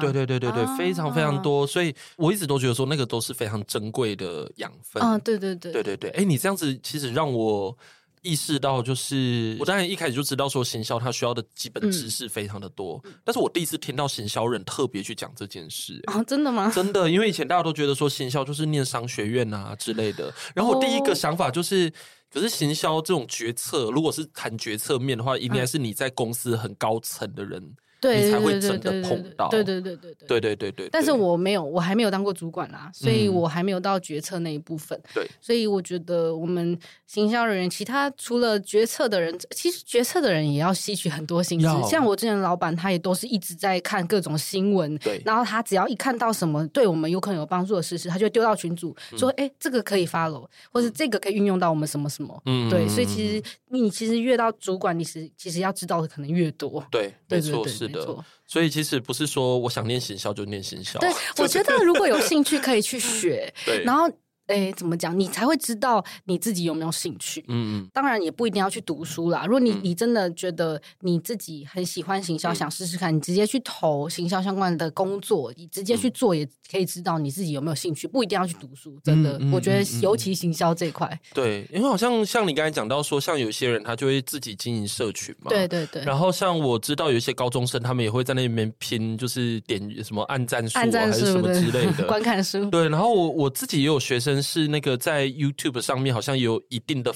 [0.00, 1.66] 对对对对对，非常非常多。
[1.66, 5.02] 所以我一直都觉得说那个都是非常珍贵的养分。
[5.02, 6.10] 啊，对对对，对对对。
[6.10, 7.76] 哎，你这样子其实让我。
[8.24, 16.72] 意识到就是，我当然一开始就知道说行销它需要的基本知识非常的多，嗯、但是我第一次听到行销人特别去讲这件事啊，真的吗？
[16.74, 21.92] 真的，因为以前大家都觉得说行销就是念商学院啊之类的，然后我第一个想法就是，哦、
[22.32, 27.76] 可是行销这种决策，如果是谈决策面的话，应该是你在公司很高层的人。
[28.04, 29.48] 对，你才会真的碰到。
[29.48, 30.88] 对对对对对对对对对。
[30.92, 35.00] 但是我没有，我还没有当过主管啦，所以我还没有到决策那一部分。
[35.14, 41.66] 对，所以我觉得我们行销人员，其他除了决策的人，其实决策的人也要吸取很多新知。
[41.88, 45.22] 像我之前老板，他也都是一直在看各种新闻，对。
[45.24, 52.86] 然后他只要一看到什么对我们有可能有帮助的事实，他就会丢到群组说：“哎，这个可以 follow，或者这个可以运用到我们什么什么。”嗯，对。
[52.88, 56.84] 所以其实你其实越到主管，你是其实要知道的可能越多。
[56.90, 58.24] 对，没错，是的。
[58.46, 60.98] 所以其实不是说我想念行销就念行销。
[61.00, 63.52] 对， 我觉得如果有兴趣可以去学。
[63.64, 64.10] 对，然后。
[64.46, 65.18] 哎，怎么讲？
[65.18, 67.44] 你才会知道你自己有没有兴趣。
[67.48, 67.90] 嗯嗯。
[67.92, 69.44] 当然也不一定要去读书啦。
[69.46, 78.06] 如果你、嗯、你真的觉得你自己很喜欢行销，嗯、想试试看，你直接去投行销相关的工作，你直接去做，也可以知道你自己有没有兴趣。
[78.06, 79.38] 不一定要去读书，真的。
[79.40, 81.18] 嗯、我觉得尤其行销这一块。
[81.32, 85.48] 对，因为好像像你刚才讲到说，像有些人他就会自己经营社群嘛。
[85.48, 86.02] 对对对。
[86.04, 92.68] 然后像我知道有一些高中生，他们也会在那边拼，就是点什么按赞数、啊、按赞数还是什么之类的 观看书。
[92.70, 95.30] 对，然后我我自己也有学生是那个在。
[95.34, 97.12] YouTube 上面好像有一定的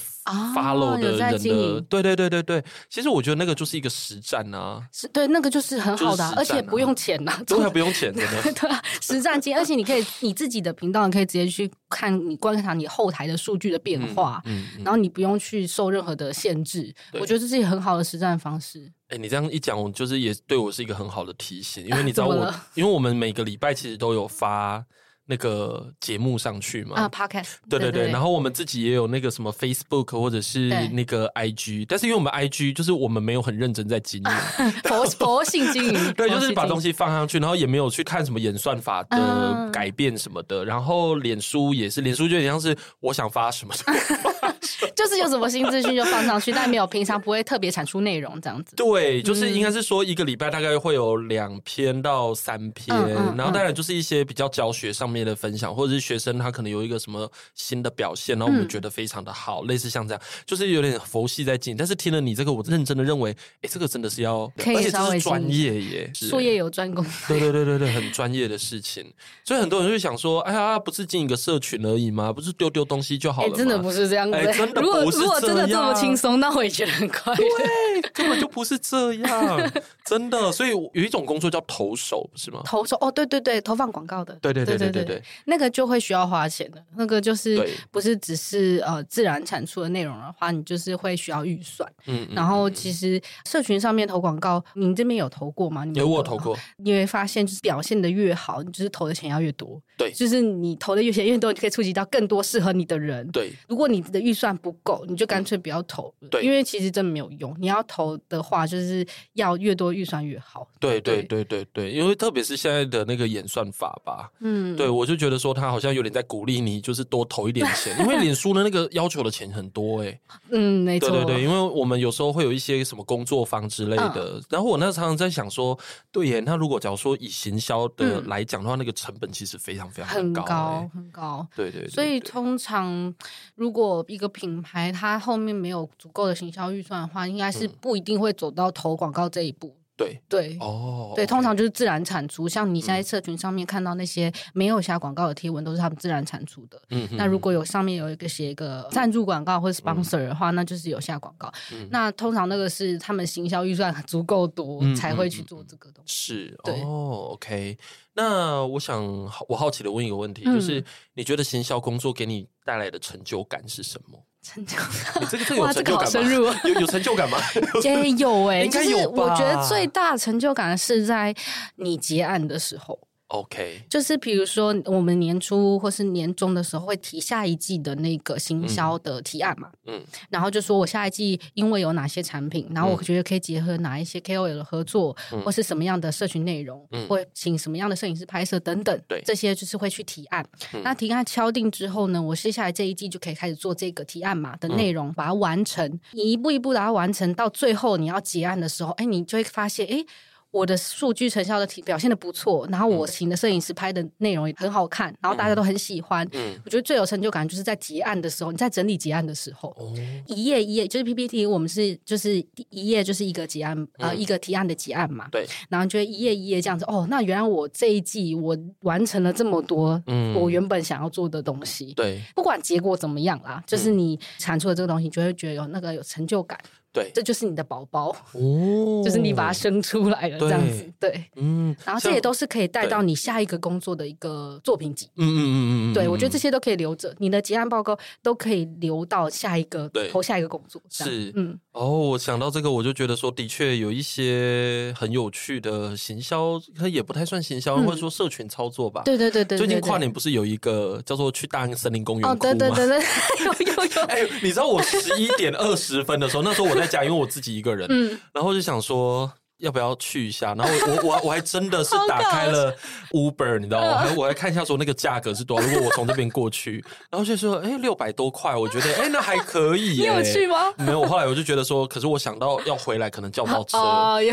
[0.53, 2.63] follow 的人的，对对对对对。
[2.89, 8.41] 其实我觉得那个就是一个实战啊，是对那个就是很好的，而且不用钱呐，真的不用钱，真的。
[8.51, 16.93] 对啊，实战经，而且你可以你自己的频道，你可以直接去看你观察你后台的数据的变化，嗯，然后你不用去受任何的限制。
[17.13, 18.91] 我觉得这是一个很好的实战方式。
[19.07, 24.85] 哎，你这样一讲，我就是也对我是一个很好的提醒，因为你知道我， 因为我们每个礼拜其实都有发。
[25.29, 26.95] 那个节目上去嘛？
[26.95, 27.57] 啊，Podcast。
[27.69, 36.13] 对对对，然后我们自己也有那个什么 Facebook 或者是那个 IG，但是因为我们 IG 就是我们没有很认真在经营，佛 佛性经营。
[36.13, 40.65] 对，就是把东西放上去，然后也没有去看什么演算法的改变什么的。
[40.65, 43.73] 然后脸书也是，脸书就有点像是我想发什么，
[44.95, 48.75] 就是有什么新资讯就放上去，但没有平常不会特别产出内容这样子。
[48.75, 52.97] 对，就是应该是说一个礼拜大概会有两篇到三篇，
[53.37, 61.75] 然后当然就是一些比较教学上面的分享，或者是学生他可能有一个什么新的表现，然后我们觉得非常的好，嗯、类似像这样，就是有点佛系在进。
[61.77, 67.05] 但是听了你这个，我认真的认为，哎，这个真的是要，可以而且这是专业耶，术业有专攻。
[67.27, 69.05] 对对对对对，很专业的事情。
[69.43, 72.31] 所以很多人就会想说，哎呀，不是进一个社群而已吗？
[72.31, 73.55] 不是丢丢东西就好了吗？
[73.57, 74.37] 真的不是这样子。
[74.75, 77.37] 如果如果真的这么轻松，那我也觉得很快乐。
[77.37, 79.71] 对，根本就不是这样，
[80.05, 80.51] 真的。
[80.51, 82.61] 所以有一种工作叫投手，不是吗？
[82.65, 85.08] 投手哦，对对对，投放广告的，对对对对对对，
[85.45, 91.89] 那个就会需要花钱的，那个就是不是只是呃自然产出的内容的话，你就是会需要预算。
[92.07, 95.85] 嗯，然后其实社群上面投广告，您这边有投过吗？
[95.95, 96.57] 有，我投过。
[96.77, 99.81] 你会发现，就是表现的越好，你就是投的钱要越多。
[99.97, 103.27] 对，就是你投的越钱越多，你可以触及到更多适合你的人。
[103.31, 106.13] 对，如果你的预算不够，你就干脆不要投。
[106.29, 107.55] 对，因为其实真的没有用。
[107.59, 110.67] 你要投的话，就是要越多预算越好。
[110.79, 114.31] 对对对对对，因为特别是现在的那个演算法吧。
[114.39, 120.21] 嗯，对，我就觉得说他好像有点在鼓励你，就是多投一点钱，因为脸书的那个要求的钱很多哎、欸。
[120.51, 121.09] 嗯，没错。
[121.09, 125.77] 对对对，因为我们有时候会有一些什么工作坊之类的，嗯、然后我那常常在想说，
[126.11, 131.47] 对耶，那如果假如说以行销的来讲的话，嗯、那个成本其实非常非常高、欸，很高很高。
[131.55, 131.89] 对对，对对。
[131.89, 133.13] 所以通常
[133.55, 139.75] 如果一个品牌它后面没有足够的行销预算的话，应该是不一定会走到投广告这一步。
[139.99, 142.47] 对对哦，对，通常就是自然产出。
[142.47, 146.81] 像你现在社群上面看到那些没有下广告的贴文，都是他们自然产出的。
[146.91, 151.51] 嗯，那如果有上面有一个写一个赞助广告或者 sponsor 的话，那就是有下广告。
[151.89, 156.15] 那通常那个是他们行销预算足够多才会去做这个东西。
[156.15, 157.77] 是，对哦，OK。
[158.13, 159.05] 那我想
[159.49, 160.81] 我好奇的问一个问题，就是
[161.13, 164.17] 你觉得行销工作给你带来的成就感是什么？
[164.41, 166.05] 成就感，这个这个有成就感吗？
[166.05, 167.37] 好深入啊、 有有成就感吗？
[167.83, 169.09] 也有哎、欸， 应该有。
[169.09, 171.35] 我觉得最大成就感是在
[171.75, 172.99] 你结案的时候。
[173.29, 190.43] OK，就是比如说我们年初或是年终的时候会提下一季的那个行销的提案嘛，嗯，然后就说我下一季因为有哪些产品，然后我觉得可以结合哪一些 KOL 的合作，嗯、或是什么样的社群内容，嗯，或请什么样的摄影师拍摄等等，对，这些就是会去提案。
[190.73, 200.03] 嗯、那提案敲定之后呢，我接下来这一季就可以开始做这个提案嘛的内容，嗯、把它完成，你一步一步把它完成，到最后你要结案的时候，哎，你就会发现，哎。
[200.51, 206.27] 我的数据成效的体表现的不错，然后我请的摄影师拍的内容也很好看，然后大家都很喜欢。
[206.33, 209.93] 嗯，我觉得最有成就感就是在结案的时候，你在整理结案的时候，哦、
[210.27, 215.27] 一页一页就是 PPT，我们是就是一页就是一个结案，嗯、呃，一个提案的结案嘛。
[215.31, 221.93] 对，然后就一页一页这样子，哦，那原来我这一季我完成了这么多，嗯，我原本想要做的东西。
[221.93, 226.57] 对，不管结果怎么样啦，就是你产出的这个东西，就会觉得有那个有成就感。
[226.91, 252.39] 对，这就是你的宝宝哦， 就是你把它生出来了这样子，对，嗯，然后这也都是可以带到你下一个工作的一个作品集，嗯嗯嗯嗯，对，我觉得这些都可以留着，你的结案报告都可以留到下一个，对，投下一个工作，是，嗯，哦，我想到这个，我就觉得说，的确有一些很有趣的行销，它也不太算行销，或者说社群操作吧，对对对对，最近跨年不是有一个叫做去大安森林公园哭吗？
[252.39, 252.97] 对对 对对，
[253.45, 259.31] 有有有， 哎，你知道我十一点二十分的时候，那时候我在家，因为我自己一个人，嗯，然后就想说。
[259.59, 260.53] 要不要去一下？
[260.55, 262.75] 然后我我我还真的是打开了
[263.11, 264.13] Uber，你知道吗？
[264.17, 265.67] 我还看一下说那个价格是多少。
[265.67, 269.99] 如果我从这边过去，然后就说哎六百多块，我觉得哎那还可以。
[269.99, 270.73] 你有去吗？
[270.77, 271.03] 没有。
[271.03, 273.77] 后来我就觉得说，可是我想到要回来可能叫不到车，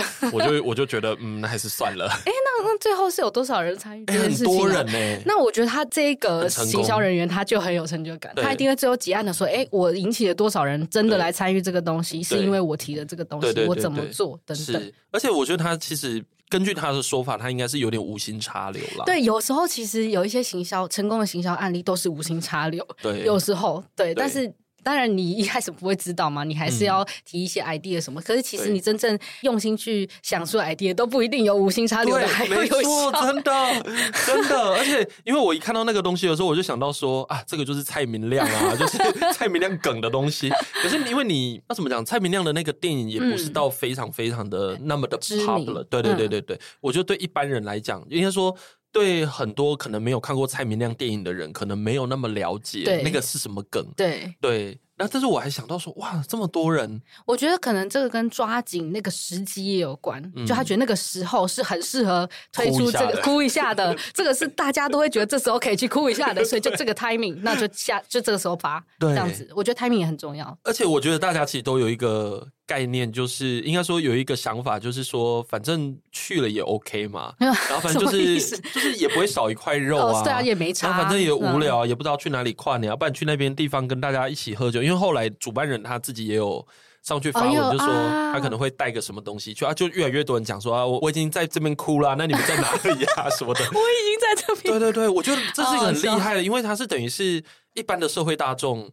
[0.33, 2.07] 我就我就觉得嗯那还是算了。
[2.07, 4.05] 哎那那最后是有多少人参与？
[4.07, 5.23] 很多人呢。
[5.25, 14.93] 那我觉得他这个行销人员他就很有成就感，他一定会最后结案的说哎我引起了多少人真的来参与这个东西，是因为我提的这个东西，我怎么做等等。
[15.17, 19.05] 而且我觉得他其实根据他的说法，他应该是有点无心插柳了。
[19.07, 22.87] 对，有时候其实有一些行销成功的行销案例都是无心插柳。
[23.01, 24.53] 对，有时候对，对但是。
[24.87, 28.21] 当然，你一开始不会知道嘛，你还是要提一些 idea 什么。
[28.21, 32.55] 嗯、可是其实你真正用心去想出 idea，都不一定有无心插柳的，还有。
[32.55, 33.83] 真的，
[34.25, 34.75] 真的。
[34.77, 38.97] 而且，因为我一看到那个东西的时候，我就想到说啊，这个就是蔡明亮啊， 就是
[39.35, 40.49] 蔡明亮梗的东西。
[40.81, 45.83] 可是因为你要怎么讲，蔡明亮的那个电影也不是到非常非常的那么的 pop 了。
[45.83, 48.57] 对对对对对，嗯、我觉得对一般人来讲，应该说。
[48.97, 53.87] 对很多可能没有看过蔡明亮电影的人，可能没有那么了解那个是什么梗。
[53.95, 60.23] 对对，那但是我还想到说，哇，这么多人，我觉得可能这个跟抓紧那个时机也有关。
[60.35, 69.47] 嗯、就他觉得那个时候是很适合推出这个哭一下的， 这个是大家都会觉得这时候可以去哭一下的，所以就这个 timing，那就下就这个时候发，对这样子。
[69.55, 70.57] 我觉得 timing 也很重要。
[70.63, 72.49] 而且我觉得大家其实都有一个。
[72.67, 84.83] 概念就是应该说有一个想法，就是说反正去了也 OK 嘛， 然后反正就是就是也不会少一块肉啊，对啊也没差，反正也无聊，也不知道去哪里跨年，要不然去那边地方跟大家一起喝酒。
[84.83, 86.67] 因为后来主办人他自己也有
[87.03, 87.87] 上去发文，就说
[88.33, 93.61] 他可能会带个什么东西去啊，就越来越多人讲说啊，我我已经在这边哭了，那你们在哪里啊什么的？
[93.73, 94.81] 我已经在这边。
[94.81, 97.45] 对对对，我觉得这是一个很厉害的，因为他是等于是
[97.75, 98.91] 一般的社会大众。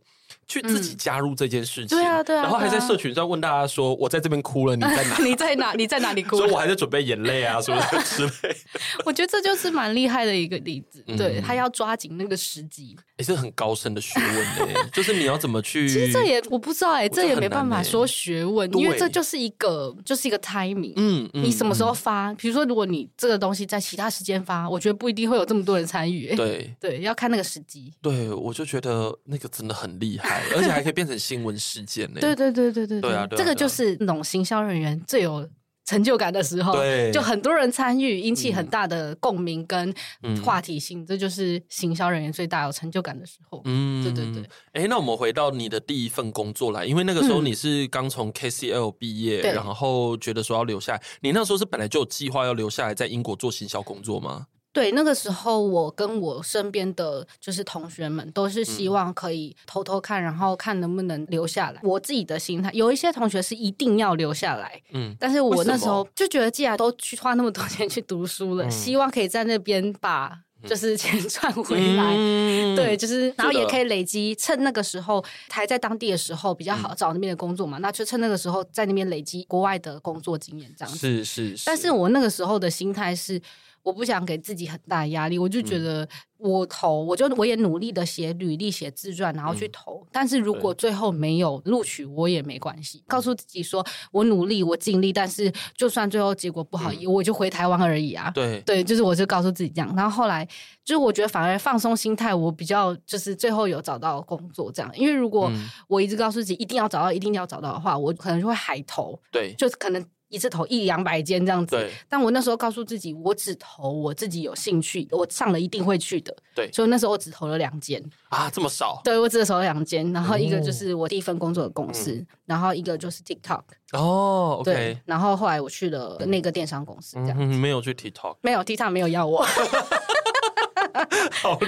[0.48, 5.18] 去自己加入这件事情，对啊，对啊，然后还在社群上问大家说：“我在这边哭了，你在哪？
[5.24, 5.74] 你在哪？
[5.74, 8.56] 你在哪里哭？” 所以我还在准备眼泪啊，什么之类。
[9.06, 14.90] 我觉得这就是蛮厉害的一个例子，对，他要抓紧那个时机，也是很高深的学问呢。
[14.94, 15.88] 就是你要怎么去？
[15.88, 20.94] 其实这也我不知道哎，这也没办法说学问，因为这就是一个就是一个 timing。
[20.96, 22.34] 嗯，你什么时候发？
[22.34, 26.36] 比如说，如果你这个东西在其他时间发，我觉得不一定会有这么多人参与。
[26.36, 27.94] 对对，要看那个时机。
[28.02, 30.33] 对，我就觉得那个真的很厉害。
[30.56, 32.20] 而且还可以变成新闻事件呢。
[32.22, 33.28] 对对对对对对啊！
[33.32, 35.48] 这个就是那种行销人员最有
[35.86, 39.94] 成就感的时候，对，就很多人参与，引起很大的共鸣跟
[40.42, 43.62] 话题性，这就是行销人员最大有成就感的时候。
[43.66, 44.44] 嗯，对对对。
[44.72, 51.02] 哎，那我们回到你的第一份工作来，因为那个时候你是刚从 KCL 毕业，然后觉得说要留下来。
[51.20, 54.48] 你那时候是本来就有计划要留下来在英国做行销工作吗？
[54.74, 61.80] 对，那个时候我跟我身边的就是同学们都是希望可以偷偷看，嗯、然后看能不能留下来。
[61.84, 70.36] 我自己的心态，有一些同学是一定要留下来，嗯，但是我那时候就觉得，既然都去花那么多钱去读书了，嗯、希望可以在那边把
[70.68, 81.64] 就是钱 赚回来，嗯、对，就是然后也可以累积，趁那个时候还在当地的时候比较好找那边的工作嘛，嗯、那就趁那个时候在那边累积国外的工作经验，这样子是是是。
[81.68, 81.92] 但是。
[81.92, 83.40] 我那个时候的心态是。
[83.84, 86.08] 我不想给自己很大压力，我就觉得
[86.38, 90.02] 我投，嗯、我就我也努力的写履历、写自传，然后去投。
[90.04, 95.12] 嗯、但是如果最后没有录取，我也没关系，告诉自己说我努力，我尽力。
[95.12, 98.32] 但是就算最后结果不好，嗯、我就回台湾而已啊。
[98.32, 99.94] 对对，就是我就告诉自己这样。
[99.96, 100.48] 然后后来
[100.86, 104.90] 就是我觉得反而放松心态，我比较就是最后有找到工作这样。
[104.96, 105.52] 因为如果
[105.90, 109.20] 我一直告诉自己一定要找到、一定要找到的话，我可能就会海投。
[109.30, 110.04] 对，就是可能。
[110.34, 116.36] 一次投一两百间这样子，但我那时候告诉自己，我只投我自己有兴趣，我上了一定会去的。
[116.56, 116.70] 对。
[116.72, 118.04] 所以那时候我只投了两间。
[118.30, 119.00] 啊，这么少？
[119.04, 123.62] 对，我只投了两间，然后一个就是我第一份工作的公司，嗯、然后一个就是 TikTok。
[123.92, 124.62] 哦。
[124.66, 124.98] 对。
[125.06, 127.44] 然后后来我去了那个电商公司，这样子。
[127.44, 128.38] 嗯，没有去 TikTok。
[128.42, 129.46] 没有，TikTok 没有要我。
[131.32, 131.68] 好的。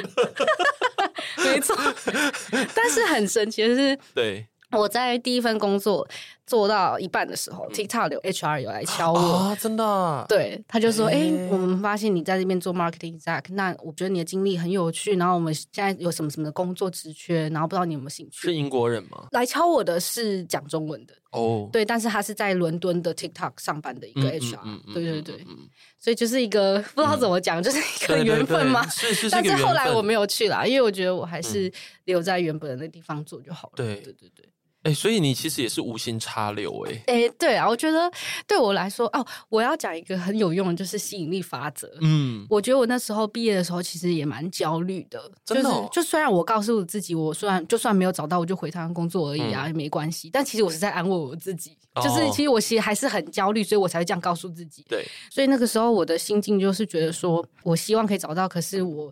[1.45, 1.78] 没错。
[2.74, 4.47] 但是很神奇的是，对。
[4.72, 6.05] 我在第一份工作
[6.46, 9.20] 做到一半的时候，TikTok 有 HR 有来敲我。
[9.20, 18.48] 啊，真的，对，他就说，哎、欸，我们发现你在这边做 marketing exec，那我觉得你的经历很有趣，然后我们现在有什么什么的工作职缺，然后不知道你有没有兴趣？
[18.48, 19.28] 是英国人吗？
[19.32, 21.14] 来敲我的是讲中文的。
[21.32, 25.58] 哦，对，但是他是在伦敦的 TikTok 上班的一个 HR，、嗯嗯嗯、对对对、嗯，
[26.00, 28.88] 所以就是一个不知道怎么讲、嗯，就是一个缘分吗？
[28.88, 31.70] 是是是，但是后来我没有去啦，因为我觉得我还是
[32.06, 33.74] 留在原本的那地方做就好了。
[33.76, 33.96] 对。
[33.96, 34.48] 对对对。
[34.86, 37.03] 哎、欸，所以你其实也是无心插柳哎、欸。
[37.07, 38.09] 哎、欸，对啊，我觉得
[38.45, 41.91] 对我来说，哦，我要讲一个很有用的，就是吸引力法则。
[42.01, 45.19] 嗯，我觉得我那时候毕业的时候，其实也蛮焦虑的。
[45.43, 50.29] 真的、哦，就是就虽然我告诉我自己，我虽然就算没有找到，我就回台湾工作而已啊，也、嗯、没关系。
[50.31, 54.86] 但其实我是在安慰我自己，就是其实我其实还是很焦虑，所以我才会这样告诉自己。
[54.88, 59.11] 对，所以那个时候我的心境就是觉得说，我希望可以找到，可是我。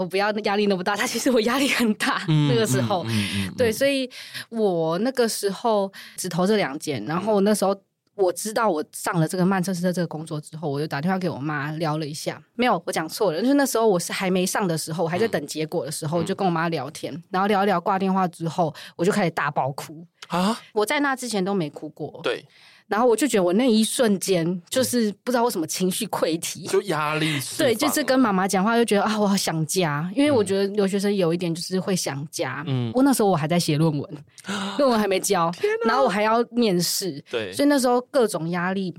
[0.00, 2.24] 我不要压力那么大， 他其实我压力很大。
[2.28, 4.10] 嗯、 那个时候、嗯嗯，对，所以
[4.48, 7.04] 我那个时候只投这两件。
[7.04, 7.76] 然后那时候
[8.14, 12.42] 我知道我上了这个曼彻斯特这个工作之后，我就打电话给我妈聊了一下。
[12.54, 20.58] 没有，我讲错了，就是那时候我是还没上的时候，我还在等结果的时候，嗯、就跟我妈聊天，然后聊一聊挂电话之后，我就开始大爆哭啊！
[20.72, 22.20] 我在那之前都没哭过。
[22.22, 22.42] 对。
[22.90, 32.64] 然后我就觉得我那一瞬间就是不知道为什么情绪溃堤，就压力对，就是跟妈妈讲话就觉得啊，我好想家，因为我觉得留学生有一点就是会想家。
[32.66, 34.24] 嗯，我那时候我还在写论文，
[34.76, 35.52] 论文还没交，
[35.86, 38.92] 然后我还要面试，对，所以那时候各种压力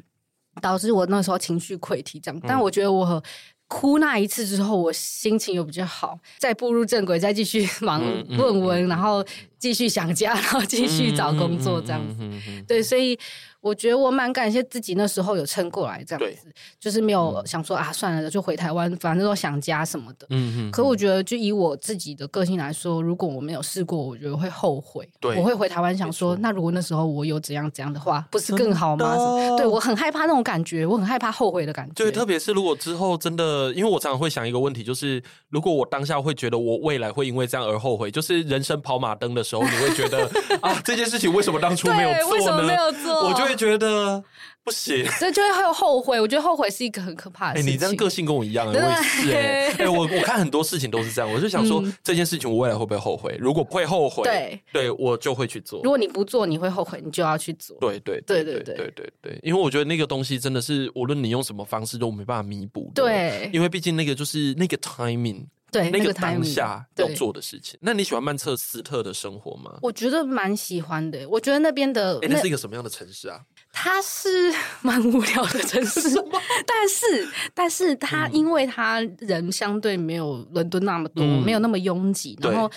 [0.61, 2.41] 导致我那时候情绪溃堤这样。
[2.47, 3.21] 但我觉得我
[3.67, 9.21] 哭那一次之后，我心情又比较好，再步入正轨，再继续忙论文，然后
[9.59, 12.23] 继续想家，然后继续找工作这样子。
[12.65, 13.19] 对，所以。
[13.61, 20.25] 我觉得我蛮感谢自己那时候有撑过来，这样子就是没有想说啊，算了，就回台湾，反正都想家什么的。
[20.31, 20.71] 嗯嗯。
[20.71, 25.07] 可我觉得，就以我自己的个性来说，如果我没有试过，我觉得会后悔。
[25.19, 25.37] 对。
[25.37, 29.15] 我会回台湾想说，那如果那时候我有怎样怎样的话，不是更好吗？
[29.57, 31.93] 对，我很害怕那种感觉，我很害怕后悔的感觉。
[31.93, 40.27] 对，特别是如果之后真的，因为我常常会想一个问题，就是如果我当下会觉得我未来会因为这样而后悔，就是人生跑马灯的时候，你会觉得
[40.61, 42.31] 啊，这件事情为什么当初没有做呢？
[42.31, 43.29] 为什么没有做？
[43.29, 43.55] 我就会。
[43.55, 44.23] 会觉得
[44.63, 46.21] 不行， 所以就会有后悔。
[46.21, 47.67] 我觉得后悔是一个很可怕的事情。
[47.67, 49.31] 哎、欸，你这样个性跟我一样， 我也是。
[49.33, 53.35] 哎、欸，我我看很多事情都是这样，我就想说、嗯、这件事情我未来会不会后悔？
[53.37, 55.81] 如果不会后悔，对，对我就会去做。
[55.83, 57.75] 如果你不做，你会后悔，你就要去做。
[57.81, 62.89] 对对对对对对对对，因为我觉得那个东西真的是无论你用什么方式都没办法弥补。
[62.95, 65.45] 对，因为毕竟那个就是那个 timing。
[65.71, 67.79] 对，那个当下要做的事情。
[67.81, 69.79] 那你喜欢曼彻斯特的生活吗？
[69.81, 71.27] 我觉得蛮喜欢的。
[71.29, 73.39] 我觉得那边的，哎，那是一个什么样的城市啊？
[73.71, 76.01] 它是蛮无聊的城市，
[76.67, 82.69] 但是，但是它因为它人相对没有伦敦那么多，嗯、没有那么拥挤，然后。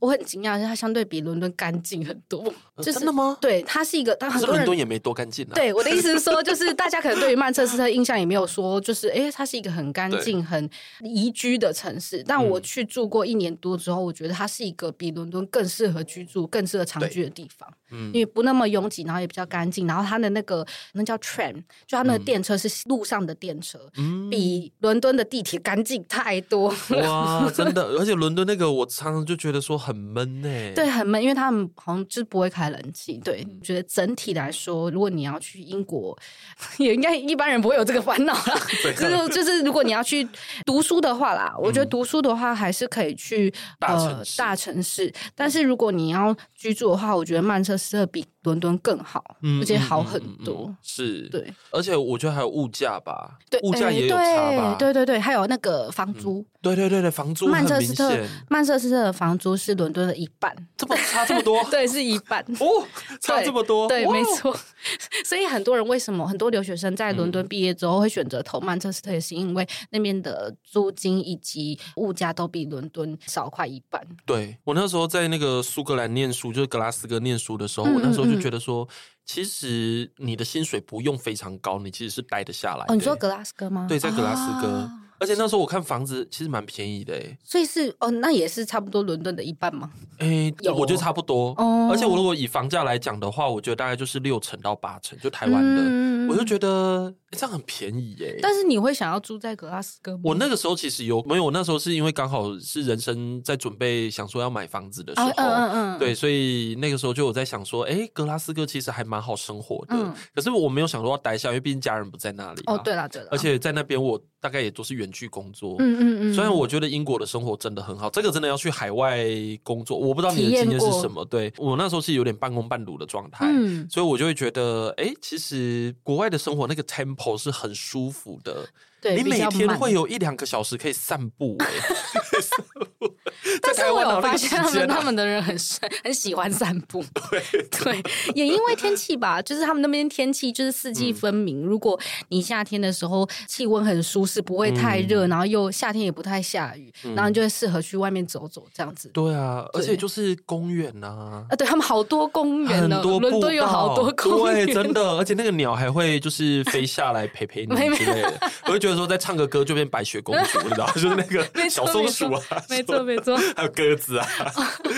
[0.00, 2.42] 我很惊讶，是它相对比伦敦干净很多。
[2.82, 3.36] 就是、真的吗？
[3.40, 5.52] 对，它是一个，但很多人伦敦也没多干净啊。
[5.54, 10.68] 对，我的意思是说， 就是大家可能对于曼彻斯特印象也没有说，就是哎、欸，它是一个很干净、很
[11.02, 12.22] 宜居的城市。
[12.26, 17.68] 但我去住过一年多之后，我觉得它是一个比伦敦更适合居住、更适合长居的地方。
[17.92, 19.86] 嗯，因为不那么拥挤，然后也比较干净。
[19.86, 21.54] 然后它的那个那叫 tram，
[21.86, 26.72] 就它那个电车是路上的电车，嗯、比伦敦的地铁干净太多。
[27.02, 27.82] 哇， 真的！
[27.98, 30.72] 而且伦敦那个，我常常就觉得说很闷呢、欸。
[30.74, 33.20] 对，很闷，因为他们好像就是不会开冷气。
[33.24, 36.16] 对，我觉得整体来说，如果你要去英国，
[36.78, 38.60] 也应该一般人不会有这个烦恼啦。
[38.96, 40.26] 就是就是，如果你要去
[40.64, 45.12] 读书的话啦，我觉得读书的话还是可以去大呃大城市。
[45.34, 49.22] 但是如果你要居住的话，我觉得曼彻斯特比伦敦更好，
[49.60, 50.74] 而且好很多。
[50.82, 54.76] 是，对，而且我觉得还有物价吧，对，物价也有差吧。
[54.78, 56.44] 对对对，还有那个房租。
[56.62, 58.14] 对对对，房租曼彻斯特，
[58.48, 61.62] 曼彻斯特的房租是伦敦的一半，这么差这么多？
[61.70, 62.86] 对，是一半哦，
[63.20, 63.86] 差这么多。
[63.86, 64.56] 对，对没错。
[65.26, 74.02] 所以很多人为什么很多留学生在伦敦毕业之后会选择投曼彻斯特，也是因为那边的租金以及物价都比伦敦少快一半。
[74.24, 78.30] 对，我那时候在那个苏格兰念书，就是格拉斯哥念书的时候，嗯、我那时候。
[78.30, 78.88] 就觉得说，
[79.26, 82.92] 其实你的薪水不用非常高，你其实是待得下来的。
[82.92, 83.86] 哦，你说格拉斯哥吗？
[83.88, 84.68] 对，在格拉斯哥。
[84.68, 89.90] 啊而且那时候我看房子其实蛮便宜的诶，所以是哦，那也是差不多伦敦的一半吗？
[90.18, 91.54] 诶，有，我觉得差不多。
[91.58, 98.38] 哦，而且我如果以房价来讲的话，我觉得大概就是六成到八成，就台湾的，嗯，我就觉得这样很便宜耶。
[98.40, 100.20] 但是你会想要住在格拉斯哥吗？
[100.24, 101.44] 我那个时候其实有没有？
[101.44, 109.96] 我那时候是因为刚好是人生在准备想说要买房子的时候，嗯嗯嗯，对，所以那个时候就有在想说，诶，格拉斯哥其实还蛮好生活的。
[109.96, 112.62] 嗯，可是我没有想说要待下，因为毕竟家人不在那里。
[112.66, 115.00] 哦，对了对了，而且在那边我大概也都是远。
[115.00, 115.76] 远距工作。
[115.78, 116.34] 嗯嗯嗯。
[116.34, 119.26] 虽然我觉得英国的生活真的很好，这个真的要去海外
[119.62, 121.24] 工作，我不知道你的经验是什么。
[121.24, 128.72] 对，我那时候是有点半工半读的状态，嗯，所以我就会觉得，哎，其实国外的生活那个 tempo 口是很舒服的。
[129.00, 131.66] 对，你每天会有一两个小时可以散步，欸，
[133.62, 135.56] 但是 我有发现他们他们的人很
[136.04, 137.40] 很喜欢散步， 对。
[137.82, 138.02] 对，
[138.34, 141.62] 也因为天气吧，就是他们那边天气就是四季分明。
[141.62, 141.98] 如果
[142.28, 149.08] 你夏天的时候气温很舒适，不会太热，然后又夏天也不太下雨，然后就会适合去外面走走这样子。
[149.14, 164.26] 对啊，而且就是公园呐，啊，对他们好多公园，很多伦敦有好多公园，对，真的，而且那个鸟还会就是飞下来陪陪你之类的，我就觉得说在唱个歌就变白雪公主， 你知道，就是那个小松鼠啊，没错 没错，还有鸽子啊，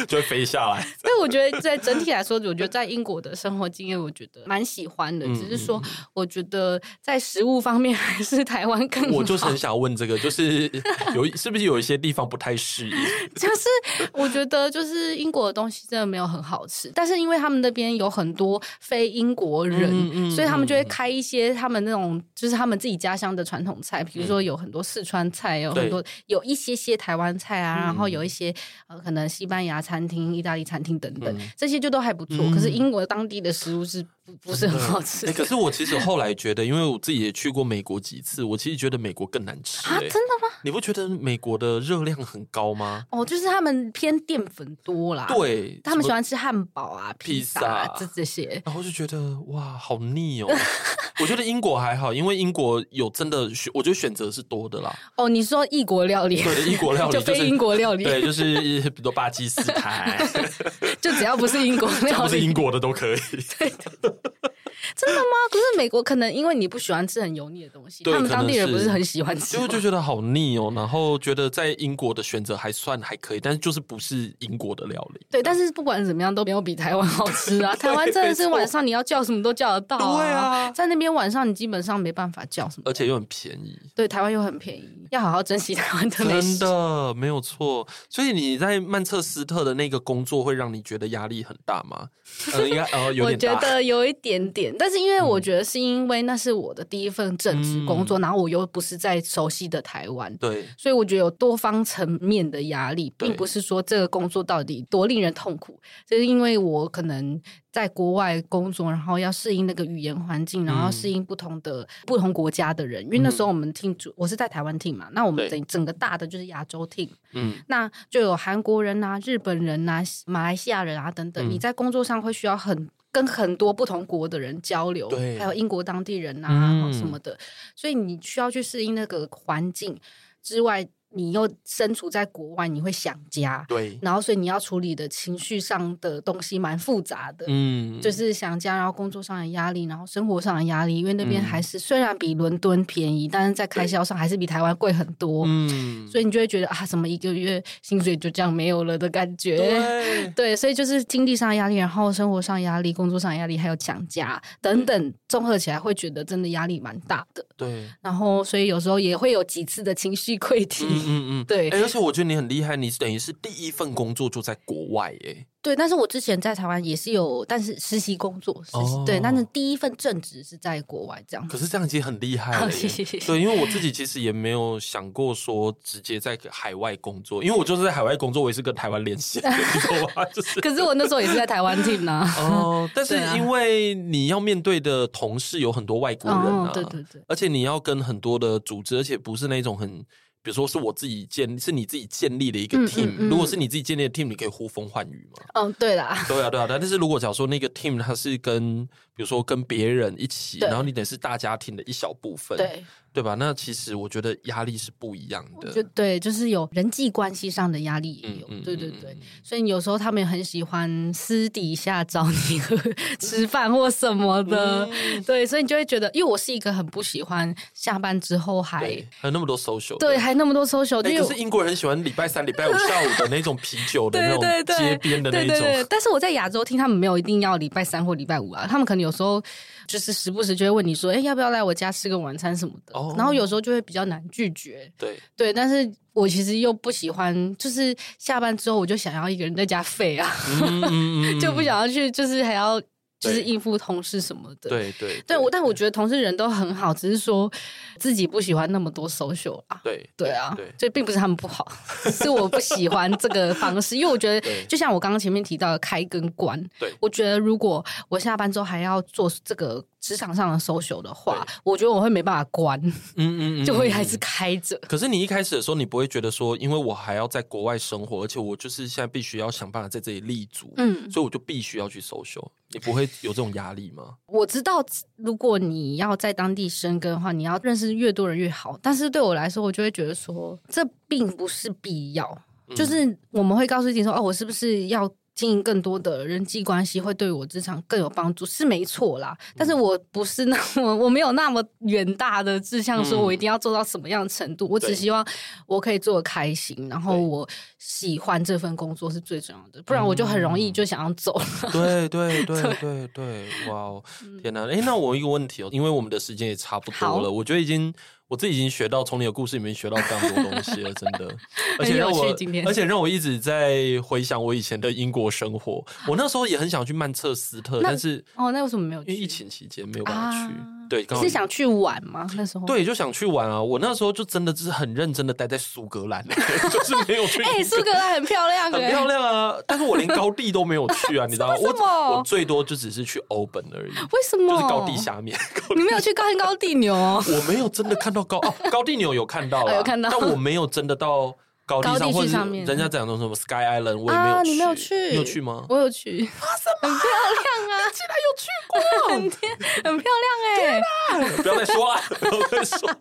[0.07, 0.81] 就会飞下来。
[1.01, 5.27] 所以我觉得在整体来说，我觉得在英国的生活经验，我觉得蛮喜欢的。
[5.35, 5.81] 只是说，
[6.13, 9.11] 我觉得在食物方面还是台湾更好。
[9.13, 10.71] 我就是很想问这个，就是
[11.15, 12.97] 有是不是有一些地方不太适应？
[13.35, 13.69] 就是
[14.13, 28.55] 我觉得就是英国的东西真的没有很好吃，但是因为他们那边有很多非英国人，所以他们就会开一些他们那种就是他们自己家乡的传统菜，比如说有很多四川菜，有很多有一些些台湾菜啊，然后有一些
[28.87, 32.39] 呃可能西班牙餐厅、意大利餐厅等等，这些就都还不错。
[32.51, 35.31] 可是英国当地的食物是不不是很好吃。
[35.33, 39.87] 可是我其实后来觉得，因为我自己也去过美国几次，我其实觉得美国更难吃。
[39.89, 40.49] 啊，真的吗？
[40.63, 43.05] 你不觉得美国的热量很高吗？
[43.11, 45.27] 哦，就是他们偏淀粉多啦。
[45.29, 50.49] 对，他们喜欢吃汉堡啊、披萨这这些，然后就觉得哇，好腻哦。
[51.21, 54.97] 我觉得英国还好，因为英国有真的选，我觉得选择是多的啦。
[55.17, 56.43] 哦，你说异国料理？
[56.43, 58.05] 对，异国料理就是英国料理。
[58.05, 58.43] 对，就是
[58.91, 60.17] 比如巴基斯坦，
[61.03, 63.19] 就只要不是英国料理，不是英国的都可以。
[64.01, 64.12] 对。
[64.97, 65.37] 真的吗？
[65.51, 70.73] 可是美国可能因为你不喜欢吃很油腻的东西，他们当地人不是很喜欢吃，就就觉得好腻哦。
[70.75, 75.21] 然后觉得在英国的选择还算还可以，但是就是不是英国的料理。
[75.31, 77.75] 对，但是不管怎么样都没有比台湾好吃啊！
[77.77, 80.17] 台湾真的是晚上你要叫什么都叫得到啊。
[80.19, 83.79] 对啊，在那边晚上你基本上没办法叫什么，而且又很便宜。
[83.95, 86.59] 对，台湾又很便宜，要好好珍惜台湾的美食。
[86.59, 87.87] 真的没有错。
[88.09, 92.09] 所以你在曼彻斯特的那个工作会让你觉得压力很大吗？
[92.55, 93.53] 呃，应该呃 有点大。
[93.53, 107.39] 我觉得有一点点，但是因为我觉得是因为那是我的第一份正职工作，嗯、然后我又不是在熟悉的台湾，对，所以我觉得有多方层面的压力，并不是说这个工作到底多令人痛苦，就是因为我可能
[107.73, 122.89] 在国外工作，然后要适应那个语言环境，然后适应不同的、嗯、不同国家的人，因为那时候我们 team 主我是在台湾 team 嘛，那我们整整个大的就是亚洲 team，嗯，那就有韩国人啊、日本人啊、马来西亚人啊等等，嗯、你在工作上会需要很。
[123.15, 125.39] 跟很多不同国的人交流，对。
[125.39, 127.39] 还有英国当地人啊、嗯、什么的，
[127.77, 129.95] 所以你需要去适应那个环境
[130.43, 130.89] 之外。
[131.15, 160.87] 你又身处在国外，你会想家，对，然后所以你要处理的情绪上的东西蛮复杂的，嗯，就是想家，然后工作上的压力，然后生活上的压力，因为那边还是、嗯、虽然比伦敦便宜，但是在开销上还是比台湾贵很多，嗯，所以你就会觉得啊，怎么一个月薪水就这样没有了的感觉，对， 对，所以就是经济上的压力，然后生活上压力，工作上压力，还有想家等等综合起来，会觉得真的压力蛮大的，对，然后所以有时候也会有几次的情绪 溃堤。
[160.87, 165.47] 嗯嗯嗯，对，而且我觉得你很厉害，你等于是第一份工作就在国外，耶。
[165.63, 171.47] 对，但是我之前在台湾也是有，但是实习工作，实习、哦、对，但是第一份正职是在国外这样。
[171.47, 173.05] 可是这样已经很厉害了，谢谢。
[173.21, 180.25] 对，因为我自己其实也没有想过说直接在海外工作，因为我就是在海外工作，我也是跟台湾联系，你知道吗？
[180.35, 180.61] 就是。
[180.61, 182.29] 可是我那时候也是在台湾 team 呢。
[182.39, 190.05] 哦，但是因为你要面对的同事有很多外国人啊，哦、对对对，而且你要跟很多的组织，而且不是那种很。
[190.43, 193.07] 比如说是我自己建，是你自己建立的一个 team。
[193.07, 195.45] 嗯嗯嗯、如果是你自己建立的 team，你可以呼风唤雨嘛？
[195.55, 196.25] 嗯，对啦。
[196.27, 196.67] 对啊，对啊。
[196.69, 198.85] 但是如果假如说那个 team 它是跟，
[199.15, 202.59] 比如说跟别人一起，然后你得是大家庭的一小部分。
[202.59, 202.85] 对。
[203.15, 203.35] 对吧？
[203.35, 205.71] 那其实我觉得压力是不一样的。
[205.71, 208.47] 就对，就是有人际关系上的压力也有。
[208.65, 212.75] 对对对，所以有时候他们也很喜欢私底下找你喝
[213.21, 214.89] 吃饭或什么的。
[214.91, 218.79] 嗯、对，所以你就会觉得，因为我是一个很不喜欢下班之后还
[219.21, 221.03] 还有那么多 social，对，还那么多 social。
[221.03, 224.43] 可是英国人很喜欢礼拜三、礼拜五下午的那种啤酒的那种
[224.79, 225.47] 街边的那种。
[225.47, 229.41] 对对对对对，但是我在亚洲听他们没有一定要礼拜三或礼拜五啊，他们可能有时候
[229.87, 232.99] 就是时不时就会问你说，哎，要不要来我家吃个晚餐什么的。
[232.99, 233.81] 哦、然后有时候就会。
[233.83, 242.81] 比较难拒绝，对对，但是我其实又不喜欢，就是下班之后我就想要一个人在家废啊，嗯嗯嗯、 就不想要去，就是还要
[243.23, 244.69] 就是应付同事什么的。
[244.69, 247.51] 对对对，我但我觉得同事人都很好，只是说
[247.99, 249.81] 自己不喜欢那么多 social 啊。
[249.85, 251.71] 对对啊，所以并不是他们不好，
[252.11, 259.85] 是我不喜欢这个方式，因为我觉得就像我刚刚前面提到的开跟关，对，我觉得如果我下班之后还要做这个。
[260.03, 264.77] 职场上的 social 的话，我觉得我会没办法关，嗯嗯，嗯， 就会还是开着。
[264.89, 272.45] 可是你一开始的时候，你不会觉得说，因为我还要在国外生活，而且我就是现在必须要想办法在这里立足，嗯，所以我就必须要去 social。
[272.71, 274.17] 你不会有这种压力吗？
[274.27, 274.85] 我知道，
[275.17, 278.77] 如果你要在当地生根的话，你要认识越多人越好。
[278.83, 282.37] 但是对我来说，我就会觉得说，这并不是必要。
[282.69, 285.09] 嗯、就是我们会告诉自己说，哦，我是不是要？
[285.35, 289.37] 经营更多的人际关系会对我职场更有帮助，是没错啦。
[289.57, 294.67] 但是我不是那么，我没有那么远大的志向，说我一定要做到什么样的程度。
[294.67, 295.27] 嗯、我只希望
[295.67, 299.83] 我可以做的开心，然后我喜欢这份工作是最重要的。
[299.83, 301.41] 不然我就很容易就想要走。
[301.73, 304.05] 对对对对对，哇哦，
[304.43, 304.67] 天哪！
[304.71, 307.93] 哎，那我有一个问题哦，因为我们的时间也差不多了，我觉得已经。
[308.33, 311.37] 我自己已经学到从你的故事里面学到非常多东西了，真的，
[311.79, 312.25] 而且让我，
[312.65, 315.85] 而且让我一直在回想我以前的英国生活。
[316.09, 319.13] 我那时候也很想去曼彻斯特，但是哦，那为什么没有去？
[319.13, 320.55] 因为疫情期间没有办法去。
[320.55, 322.27] 啊对，你是想去玩吗？
[322.37, 323.63] 那时候对，就想去玩啊！
[323.63, 326.23] 我那时候就真的是很认真的待在苏格兰，
[326.71, 327.43] 就是没有去。
[327.43, 329.57] 哎，苏格兰很漂亮，很漂亮啊！
[329.67, 331.55] 但是我连高地都没有去啊，你知道吗？
[331.65, 333.91] 我我最多就只是去欧本而已。
[333.91, 334.53] 为什么？
[334.55, 335.35] 就是高地下面。
[335.75, 336.95] 你没有去看高地牛？
[336.95, 341.35] 我没有真的看到高哦，高地牛有看到了，有看到，但我没有真的到。
[341.81, 342.29] 高地上或者
[342.67, 344.51] 人家讲的什么 Sky Island，我也没有去。
[344.51, 344.95] 你没有去？
[345.11, 345.65] 你有去吗？
[345.69, 346.21] 我有去。
[346.21, 346.49] 哇，
[346.83, 347.91] 很漂亮啊！
[347.93, 349.53] 竟然有去过，很天，
[349.85, 351.43] 很漂亮哎！
[351.43, 352.99] 不要再说了，不要再说了，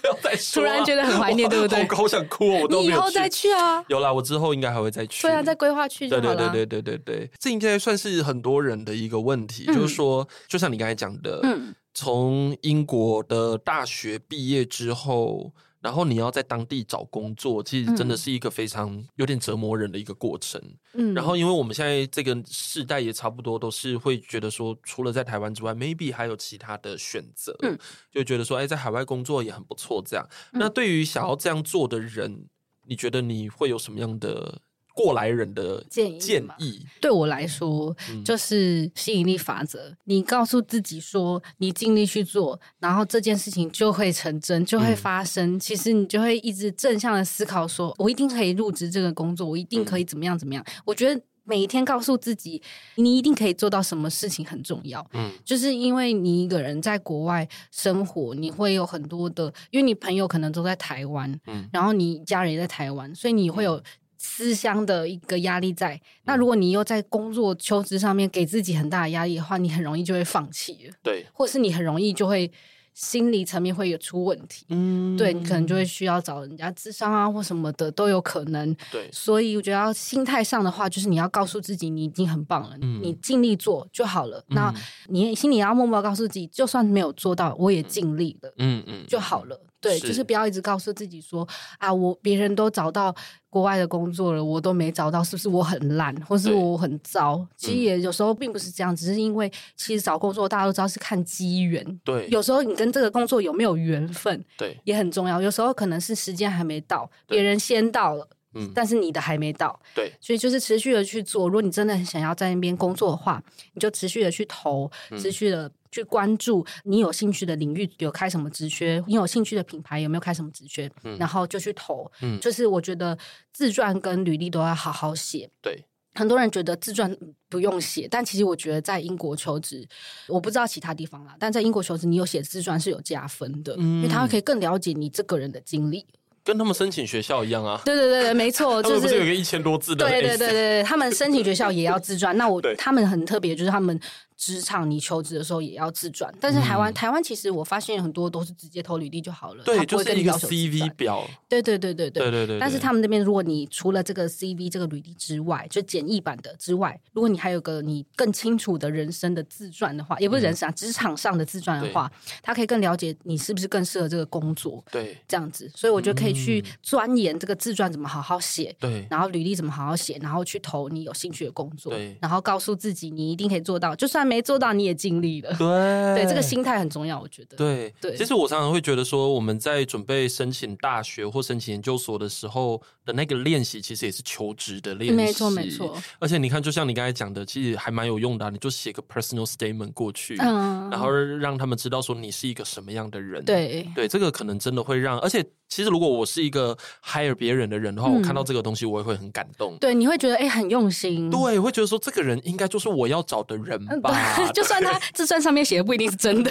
[0.00, 0.62] 不要再说。
[0.62, 1.86] 突然觉得很怀念，对不对？
[1.88, 2.60] 好想哭哦！
[2.62, 2.96] 我都没有去。
[2.96, 3.84] 以后再去啊！
[3.88, 5.22] 有啦，我之后应该还会再去。
[5.22, 6.34] 对啊，再规划去就好了。
[6.34, 15.52] 对对对对对对对，这应该算是很多人的一个问题，就是说，就像你刚才讲的，嗯，从英国的大学毕业之后。
[15.80, 20.60] 然后你要在当地找工作，其实真的是一个非常有点折磨人的一个过程。
[20.92, 27.78] 嗯，然后因为我们现在这个世代也差不多都是会觉得说，除了在台湾之外，maybe 还有其他的选择，嗯，
[28.12, 30.02] 就觉得说，哎，在海外工作也很不错。
[30.06, 32.46] 这样，那对于想要这样做的人，
[32.86, 34.60] 你觉得你会有什么样的？
[34.94, 39.94] 过来人的建议，建议对我来说就是吸引力法则。
[40.04, 45.54] 你告诉自己说，你尽力去做，然后这件事情就会成真，就会发生。
[45.54, 50.62] 嗯、其实你就会一直正向的思考说，说我一定可以入职这个工作，我一定可以怎么样怎么样。
[50.66, 52.60] 嗯、我觉得每一天告诉自己，
[52.96, 55.04] 你一定可以做到什么事情很重要。
[55.14, 63.80] 嗯，就是因为你一个人在国外生活，你会有很多的，因为你朋友可能都在台湾，嗯，然后你家人也在台湾，所以你会有。
[64.22, 70.92] 思乡的一个压力在，那如果你又在工作求职上面给自己很大的压力的话，你很容易就会放弃了。
[71.02, 72.52] 对，或是你很容易就会
[72.92, 74.66] 心理层面会有出问题。
[74.68, 78.76] 嗯，对，你可能就会需要找人家智商啊，或什么的都有可能。
[78.92, 84.44] 对，所以我觉得要心态上的话，就是你要告诉自己你已经很棒了，嗯、你尽力做就好了。
[84.50, 84.74] 嗯、那
[85.08, 88.52] 你心里要默默告诉自己，就算没有做到，我也尽力了。
[88.58, 89.58] 嗯嗯，就好了。
[89.80, 91.46] 对，是就是不要一直告诉自己说
[91.78, 93.14] 啊，我别人都找到
[93.48, 97.46] 国外的工作了，我都没找到，是不是我很烂，或是我很糟？
[97.56, 101.84] 其实也有时候并不是这样，嗯、只是因为其实找工作大家都知道是看机缘。
[102.04, 105.40] 对，有时候你跟这个工作有没有缘分，对，也很重要。
[105.40, 108.28] 有时候可能是时间还没到，别人先到了。
[108.52, 111.46] 嗯，但是你的还没到，对，所以就是持续的去做。
[111.46, 113.40] 如果你真的很想要在那边工作的话，
[113.74, 122.10] 你就持续的去投，持续的去关注你有兴趣的领域有开什么职缺，你有兴趣的品牌有没有开什么职缺，嗯，然后就去投。
[122.22, 123.16] 嗯，就是我觉得
[123.52, 125.50] 自传跟履历都要好好写。
[125.60, 125.84] 对，
[126.14, 127.16] 很多人觉得自传
[127.48, 129.86] 不用写，但其实我觉得在英国求职，
[130.28, 136.06] 我不知道其他地方啦，但在英国求职，你有写自传是有加分的，嗯，因为他可以更了解你这个人的经历。
[136.42, 137.82] 跟他们申请学校一样啊！
[137.84, 140.08] 对对对对，没错， 就是有个一千多字的？
[140.08, 142.34] 对对对对对，他们申请学校也要自传。
[142.38, 144.00] 那我 对他们很特别，就是他们。
[144.40, 151.28] 职场你求职的时候也要自传，但是台湾台湾其实我发现很多都是直接投履历就好了，他不会跟你要 CV 表。
[151.46, 162.10] 对对对对对对对，但是他们那边如果你除了这个 CV 这个履历之外，就简易版的之外，如果你还有个你更清楚的人生的自传的话，也不是人生啊，职场上的自传的话。
[162.42, 174.29] 他可以更了解你是不是更适合这个工作，对，这样子，所以我就可以去钻研这个自传怎么好好写，对，然后履历怎么好好写，然后去投你有兴趣的工作，对，然后告诉自己你一定可以做到，就算。
[174.30, 175.50] 没做到，你也尽力了。
[175.58, 177.56] 对，对，这个心态很重要，我觉得。
[177.56, 185.16] 对对，其实我常常会觉得说，我们在准备申请大学或申请研究所的时候的那个练习，其实也是求职的练习。
[185.16, 185.96] 没错，没错。
[186.20, 193.44] 而且你看，就像你刚才讲的，其实还蛮有用的啊，你就写个 personal statement 过去，嗯，然后让他们知道说你是一个什么样的人。
[193.44, 195.44] 对，对，这个可能真的会让，而且。
[195.70, 199.78] 其实，如果我是一个 hire 别人的人的话，嗯、我看到这个东西，我也会很感动。
[199.78, 201.30] 对，你会觉得哎，很用心。
[201.30, 204.10] 对，会觉得说这个人应该就是我要找的人吧。
[204.38, 206.50] 嗯、 就算他自传上面写的不一定是真的，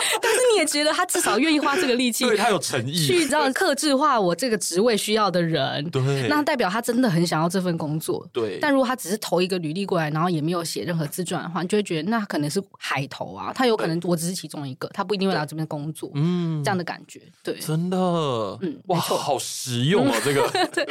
[0.20, 5.88] 但是你也觉得他至少愿意花这个力气，对他有诚意，去这样客制化我这个职位需要的人。
[5.90, 8.26] 对，那代表他真的很想要这份工作。
[8.32, 16.10] 对，但如果他只是投一个履历过来，然后也没有写任何自传的话，你就会觉得那可能是海投啊，他有可能我只是其中一个，他不一定会来这边工作。
[16.14, 17.96] 嗯，这样的感觉，对，真的，
[18.60, 18.78] 嗯。
[18.86, 20.48] 哇好实用哦，这个。
[20.72, 20.86] 对，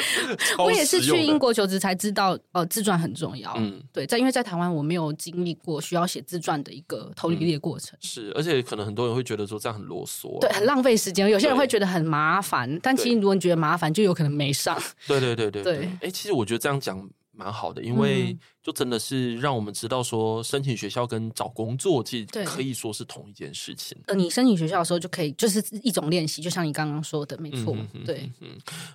[0.58, 3.54] 我也是去英国求职才知道，呃，自传很重要。
[3.58, 7.98] 嗯，对，在因为在台湾我没有经历过需要写自传的一个投履历的过程。
[7.98, 8.02] 嗯。
[8.02, 11.30] 是，而且可能很多人会觉得说这样很啰嗦，对，很浪费时间。
[11.30, 14.76] 有些人会觉得很麻烦，但其实如果你觉得麻烦，就有可能没上。
[15.08, 15.78] 对对对对对。
[15.78, 18.36] 哎、欸，其实我觉得这样讲蛮好的，因为。
[18.68, 23.98] 嗯就真的是让我们知道说，申请学校跟找工作其实可以说是同一件事情。
[24.08, 27.74] 呃，你申请学校的时候就可以，就是一种练习，就像你刚刚说的，没错。
[27.74, 28.50] 嗯、哼哼对，嗯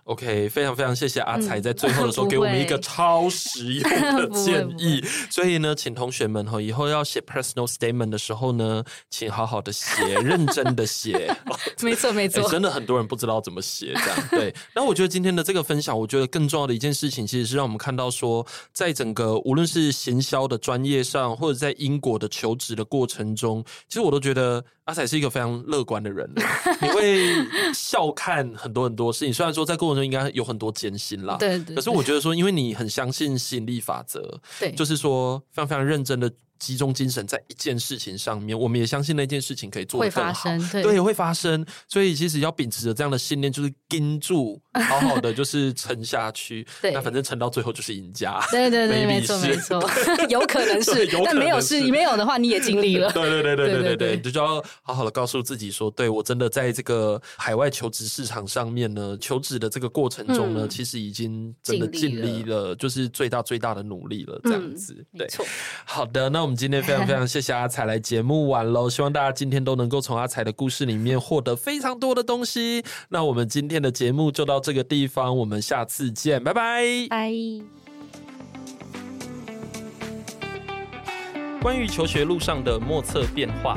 [0.05, 5.03] ，OK，非常非常谢谢阿才在最后的时候 给我们一个超实用的 建议。
[5.31, 11.35] 所以呢，请同学们哈，以后要写 personal statement 的时候呢，请好好的写， 认真的写。
[11.81, 14.55] 没错，没错、欸，真的很多人不知道怎么写，这样对。
[14.75, 26.30] 那我觉得今天的这个分享，我觉得更重要的一件事情，其实是让我们看到说，在整个无论是行销的专业上，或者在英国的求职的过程中，其实我都觉得阿彩是一个非常乐观的人。
[26.80, 31.59] 你会笑看很多很多事情，虽然说在过程中应该有很多艰辛啦，对。
[31.74, 36.30] 可是我觉得说，因为你很相信吸引力法则，对，就是说非常非常认真的。
[36.59, 41.66] 集中精神在一件事情上面，我们也相信那件事情可以做得更好，会发生，对，对，会发生。
[41.89, 46.64] 所以其实要秉持着这样的信念，就是盯住，好好的就是撑下去。
[46.80, 48.41] 对，那反正撑到最后就是赢家。
[48.53, 49.83] 对对对，没错没错，
[50.30, 53.11] 有可能是，但没有是，没有的话你也尽力了。
[53.12, 64.95] 对对对对对对对，你就要好好的告诉自己说，对我真的在这个海外求职市场上面呢，求职的这个过程中呢，嗯、其实已经真的尽力了，就是最大最大的努力了，这样子。
[65.12, 65.29] 嗯、对，
[65.85, 66.57] 好的，那我们。
[66.62, 72.85] 今天非常非常谢谢阿彩来节目玩喽，希望大家今天都能够从阿彩的故事里面获得非常多的东西。
[73.09, 76.85] 那我们今天的节目就到这个地方，我们下次见，拜拜。
[77.11, 77.33] 拜。
[81.61, 83.77] 关于求学路上的莫测变化，